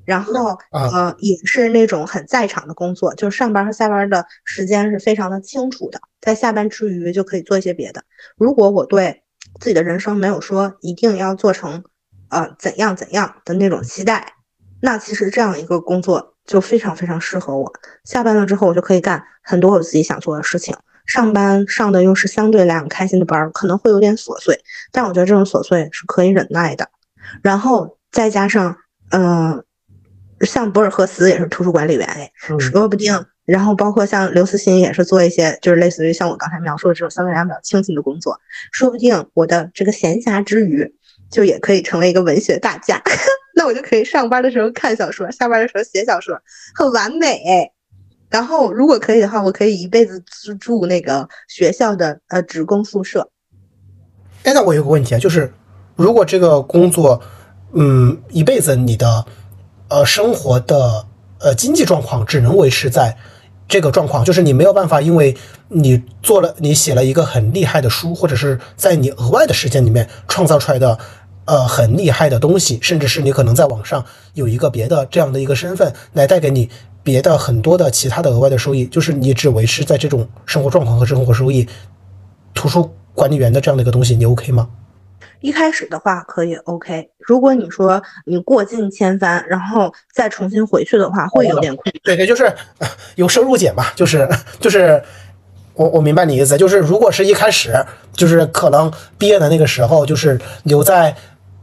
[0.05, 8.03] 然后呃，也是那种很在场的工作，就是上班和下班的时间是非常的清楚的，在下班之余就可以做一些别的。
[8.37, 9.23] 如果我对
[9.61, 11.85] 自己的人生没有说一定要做成
[12.29, 14.35] 呃怎样怎样的那种期待，
[14.81, 16.34] 那其实这样一个工作。
[16.47, 17.73] 就非常非常适合我。
[18.05, 20.75] 下班了之后，我就可以干很多我自己想做的事情。
[21.07, 24.59] 上班上的又是相对来讲开心的班，可能会有点琐碎，
[24.91, 26.89] 但我觉得这种琐碎是可以忍耐的。
[27.43, 28.75] 然后再加上，
[29.11, 29.63] 嗯，
[30.41, 33.27] 像博尔赫斯也是图书管理员，哎，说不定。
[33.45, 38.41] 然后包括像刘慈欣也是做一些，就是类似于像我刚才描述的这种相对来讲比较清新的工作。
[38.73, 40.91] 说不定我的这个闲暇之余，
[41.31, 43.03] 就也可以成为一个文学大家。
[43.57, 46.37] 那我就可以上班的时候看小说，下班的时候写小说，
[46.75, 47.41] 很完美。
[48.29, 53.31] 然后如果可以的话，我可以一辈子住住那个学校的呃职工宿舍。
[54.43, 55.53] 哎，那我有个问题啊，就是
[55.95, 57.23] 如果这个工作，
[57.75, 59.25] 嗯，一辈子你的
[59.89, 61.07] 呃生活的
[61.39, 63.17] 呃经济状况只能维持在
[63.69, 65.37] 这个状况，就是你没有办法，因为
[65.69, 70.99] 你做了你写了一个很厉害的书，或者是在你额外的时间里面创造出来的。
[71.47, 76.71] 呃，很厉害的东西，甚至是你可能在网上有一个别的这样的一个身份，来带给你
[77.03, 81.69] 别的很多的其他的额外的收益，就是你只维持在这种生活状况和生活收益，
[82.55, 84.69] 图书管理员的这样的一个东西，你 OK 吗？
[85.41, 92.01] 一开始的话可以 OK，如果你说你过尽千帆，然后再重新回去的话，会有点困难。
[92.03, 92.51] 对对，就是
[93.17, 94.27] 有收入减嘛，就是
[94.59, 95.03] 就是
[95.75, 97.75] 我我明白你意思，就是如果是一开始
[98.15, 101.15] 就是可能毕业的那个时候，就是留在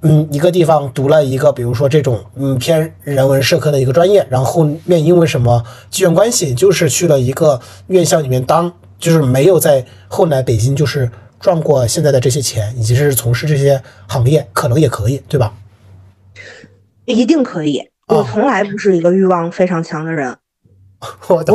[0.03, 11.10] 嗯一个地方读了一个，比如说这种嗯偏人文社科的一个专业，然后后面因为什么机缘关系，就是去了一个院校里面当，就是没有在后来北京就是
[11.40, 15.53] 赚过现在的这些钱，以及是从事这些行业，可能也可以，对吧？
[17.06, 17.88] 一定可以。
[18.07, 20.36] 我从来不是一个欲望非常强的人。
[21.28, 21.53] 我我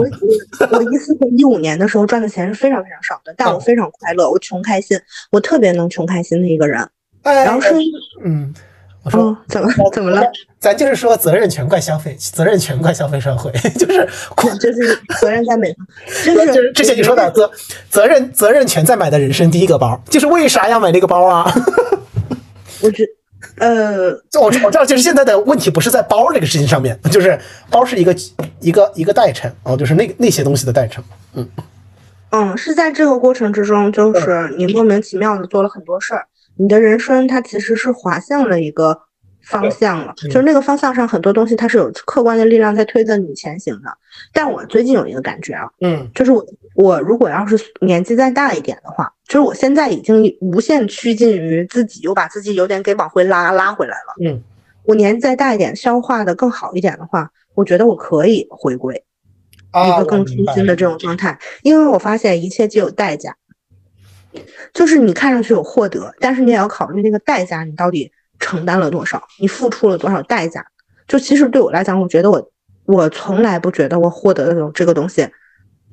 [0.71, 4.99] 我一四年、一五年的时候赚的钱是非常非常少的，但我非常快乐，我穷开心，
[5.31, 6.89] 我特别能穷开心的一个人。
[7.33, 7.71] 然后说
[8.25, 8.53] 嗯，
[9.05, 10.23] 我说怎么怎么了？
[10.59, 14.09] 咱就是说责任全怪消费，责任全怪消费社会， 就是
[14.61, 15.75] 就是责任在美，
[16.25, 17.51] 就是之前你说的责
[17.89, 21.53] 责任责任全在买的人生第一个包，就是为啥要买那个包啊？
[22.83, 23.05] 我觉。
[23.59, 27.39] 呃，我我知道，就是现在的问题不是在包这个事情上面，就是
[27.71, 28.15] 包是一个
[28.61, 31.03] 一个一个代称哦，就是那那些东西的代称。
[31.35, 31.49] 嗯
[32.31, 39.03] 嗯，是在这个过程之中，就是你莫名其妙的做了很多事儿，你的人生它其实是滑向了一个。
[39.47, 43.97] 方向了，就是那个方向上很多东西它是有客观的力量在推着你前行的。
[44.33, 54.29] 但我最近有一个感觉啊，嗯，就是我我如果要是年纪再大一点的话，就是我现在已经无限趋近于自己又把自己有点给往回拉拉回来了。
[54.29, 54.43] 嗯，
[54.83, 59.01] 我年纪再大一点，消化的更好一点的话，我觉得我可以回归
[59.87, 63.33] 一个更初心的这种状态，因为我发现一切皆有代价，
[64.73, 68.11] 就是你看上去有获得，但是你也要考虑那个代价，你到底。
[68.39, 69.27] 承担了多少？
[69.41, 70.63] 你付出了多少代价？
[71.09, 72.51] 就其实对我来讲，我觉得我
[72.85, 75.27] 我从来不觉得我获得的这个东西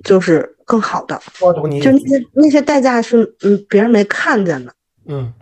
[0.03, 1.17] 就是更好的。
[1.39, 1.79] 我懂你。
[1.79, 4.73] 就那些那些代价是嗯别人没看见的。
[5.05, 5.33] 嗯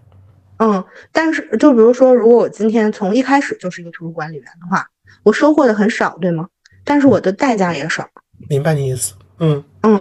[0.59, 0.83] 嗯。
[1.11, 4.87] 但是就比如说，如果我今天从一开始就是一个图书管理员的话，
[5.23, 6.47] 我收获的很少，对吗？
[6.83, 8.07] 但是我的代价也少。
[8.47, 9.15] 明白你意思。
[9.39, 9.99] 嗯嗯。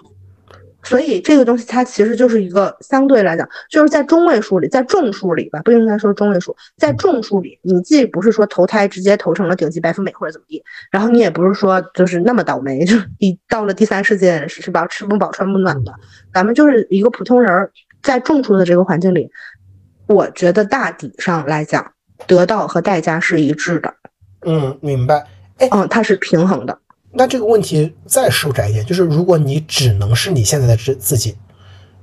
[0.83, 15.93] 所以这个东西它其实就是一个相对来讲，就是在中位数里，在众数里吧，不应该说中位数，在众数里，你既不是说投胎直接投成了顶级白富美或者怎么地，然后你也不是说就是那么倒霉， 就你到了第三世界是吧，吃不饱穿不暖的，
[16.33, 17.71] 咱们就是一个普通人，
[18.03, 19.31] 在众数的这个环境里，
[20.07, 21.93] 我觉得大体上来讲，
[22.27, 23.95] 得到和代价是一致的。
[24.47, 25.27] 嗯，明白。
[25.59, 26.79] 哎嗯，它是平衡的。
[27.13, 31.37] 那这个问题再收窄一点，就是如果你只能是你现在的自自己，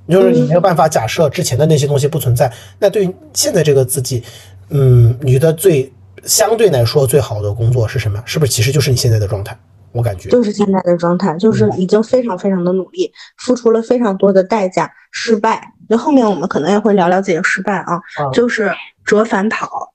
[0.08, 4.22] 就是你没有办法假设之前的那些东西不存在，那对于现在这个自己，
[4.70, 5.92] 嗯，你的最
[6.24, 8.22] 相对来说最好的工作是什么？
[8.26, 9.58] 是不是其实就是你现在的状态？
[9.92, 15.72] 我感觉就是现在的状态，就是已经非常非常的努力，付出了非常多的代价，失败。
[15.88, 17.98] 那后面我们可能也会聊聊自己的失败啊，
[18.34, 18.70] 就是
[19.06, 19.94] 折返跑、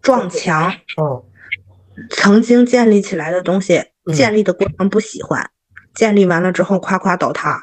[0.00, 1.22] 撞墙，嗯，
[2.08, 3.84] 曾经建立起来的东西。
[4.12, 5.48] 建立的过程不喜欢，
[5.94, 7.60] 建立完了之后夸夸倒塌。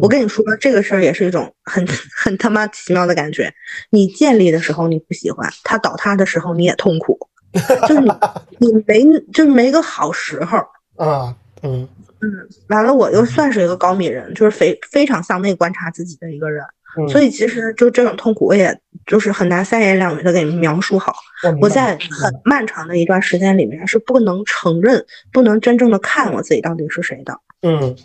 [0.00, 1.86] 我跟你说，这个事儿也是一种很
[2.16, 3.52] 很他妈奇妙的感觉。
[3.90, 7.16] 你建立的时候你不喜欢，它倒塌的时候你也痛苦，
[7.86, 8.10] 就是你
[8.58, 10.58] 你没就是没个好时候
[10.96, 11.36] 啊。
[11.62, 11.88] 嗯
[12.20, 12.30] 嗯，
[12.68, 16.64] 完了我又算是一个高敏人，就是非非常向内观察自己的一个人。
[17.08, 21.14] 所以其实就这种痛苦，我也就是很难三言两语的给你们描述好。
[21.60, 27.38] 我在很漫长的一段时间里面是不能承认、不能真正的看我自己到底是谁的。
[27.62, 27.96] 嗯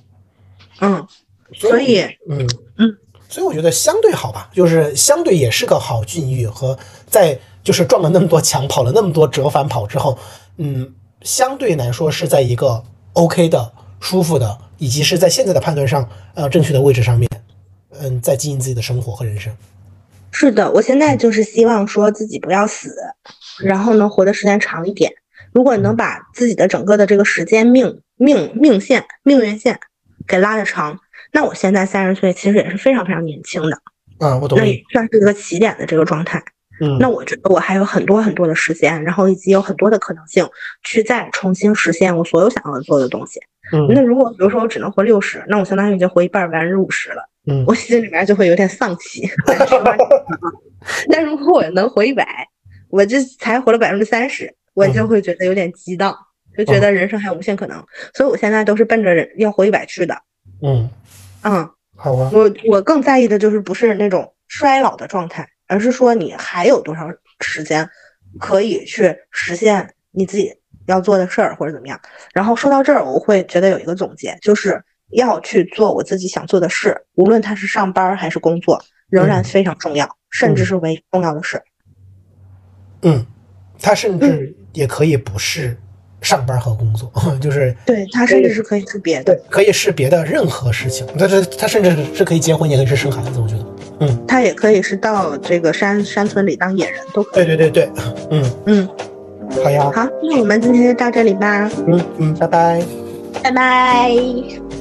[0.82, 1.08] 嗯，
[1.54, 2.48] 所以嗯
[2.78, 2.98] 嗯，
[3.30, 10.18] 所以我觉得相对好吧，就是相对也是个好境遇和在就是撞了那么多墙、跑了那么多折返跑之后，
[10.58, 17.30] 嗯，相对来说是在一个 OK 的、舒服的，以及是在现在的判断上呃正确的位置上面。
[18.02, 19.56] 嗯，在经营自己的生活和人生。
[20.32, 22.96] 是的，我现在就是希望说自己不要死，
[23.64, 25.12] 然后能活的时间长一点。
[25.54, 29.78] 如果能把自己的整个的这个时间命命命线、命运线
[30.26, 30.98] 给拉的长，
[31.34, 33.78] 那我现在三十岁其实也是非常非常年轻的。
[34.20, 34.58] 嗯，我懂。
[34.58, 36.42] 那也算是一个起点的这个状态。
[36.80, 40.48] 嗯，那我觉得我还有很多很多的时间，然后以及有很多的可能性
[40.84, 43.40] 去再重新实现我所有想要做的东西。
[43.74, 47.28] 嗯，那如果比如说我只能活六十，那我相当于已经活一半，百分之五十了。
[47.48, 49.28] 嗯，我心里面就会有点丧气。
[51.12, 52.48] 但如果我能活一百，
[52.90, 56.16] 我这才活了百分之三十，我就会觉得有点激荡，
[56.56, 57.84] 就觉得人生还有无限可能。
[58.14, 60.16] 所以我现在都是奔着要活一百去的。
[60.62, 60.88] 嗯
[61.44, 62.30] 嗯，好啊。
[62.32, 67.08] 我我更在意的就是不是那种衰老的状态，而是说你还有多少
[67.40, 67.90] 时间
[68.40, 70.54] 可以去实现你自己
[70.86, 72.00] 要做的事儿或者怎么样。
[72.34, 74.80] 然后说到这儿，我会觉得有一个总结，就是。
[75.14, 81.62] 要去做我自己想做的事，无论他是上班还是工作，仍然非常重要，甚至是唯一重要的事。
[83.04, 83.26] 嗯，
[83.82, 85.76] 他甚至也可以不是
[86.22, 87.12] 上班和工作，
[87.42, 91.06] 就是对他甚至是可以是别的，可以是别的任何事情。
[91.18, 93.40] 他是他甚至是可以结婚，也可以是生孩子。
[93.40, 93.66] 我觉得，
[94.02, 97.46] 嗯，他也可以是到这个山山村里当野人，都可以。
[97.46, 98.90] 对对对对，嗯嗯，
[99.64, 99.92] 好呀。
[99.94, 101.70] 好，那我们今天就到这里吧。
[101.88, 102.84] 嗯嗯，拜拜，
[103.44, 104.81] 拜拜。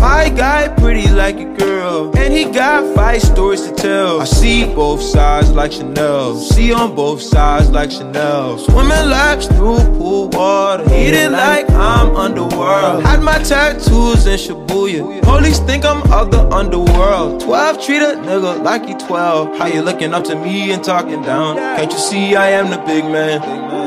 [0.00, 4.22] My guy pretty like a girl, and he got five stories to tell.
[4.22, 8.56] I see both sides like Chanel, see on both sides like Chanel.
[8.58, 13.04] Swimming laps through pool water, eating like I'm underworld.
[13.04, 17.42] Had my tattoos in Shibuya, police think I'm of the underworld.
[17.42, 19.58] 12 treat a nigga like he 12.
[19.58, 21.56] How you looking up to me and talking down?
[21.56, 23.40] Can't you see I am the big man?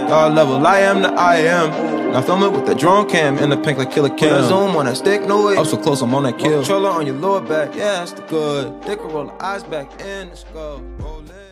[0.08, 2.03] God level, I am the I am.
[2.14, 4.44] Now film it with the drone cam in the pink like killer cam.
[4.48, 5.56] Zoom on that stick, no way.
[5.56, 6.60] Up so close, I'm on that kill.
[6.60, 8.84] Controller on your lower back, yeah, that's the good.
[8.84, 10.80] Thicker roll the eyes back in the skull.
[11.00, 11.43] Roll it.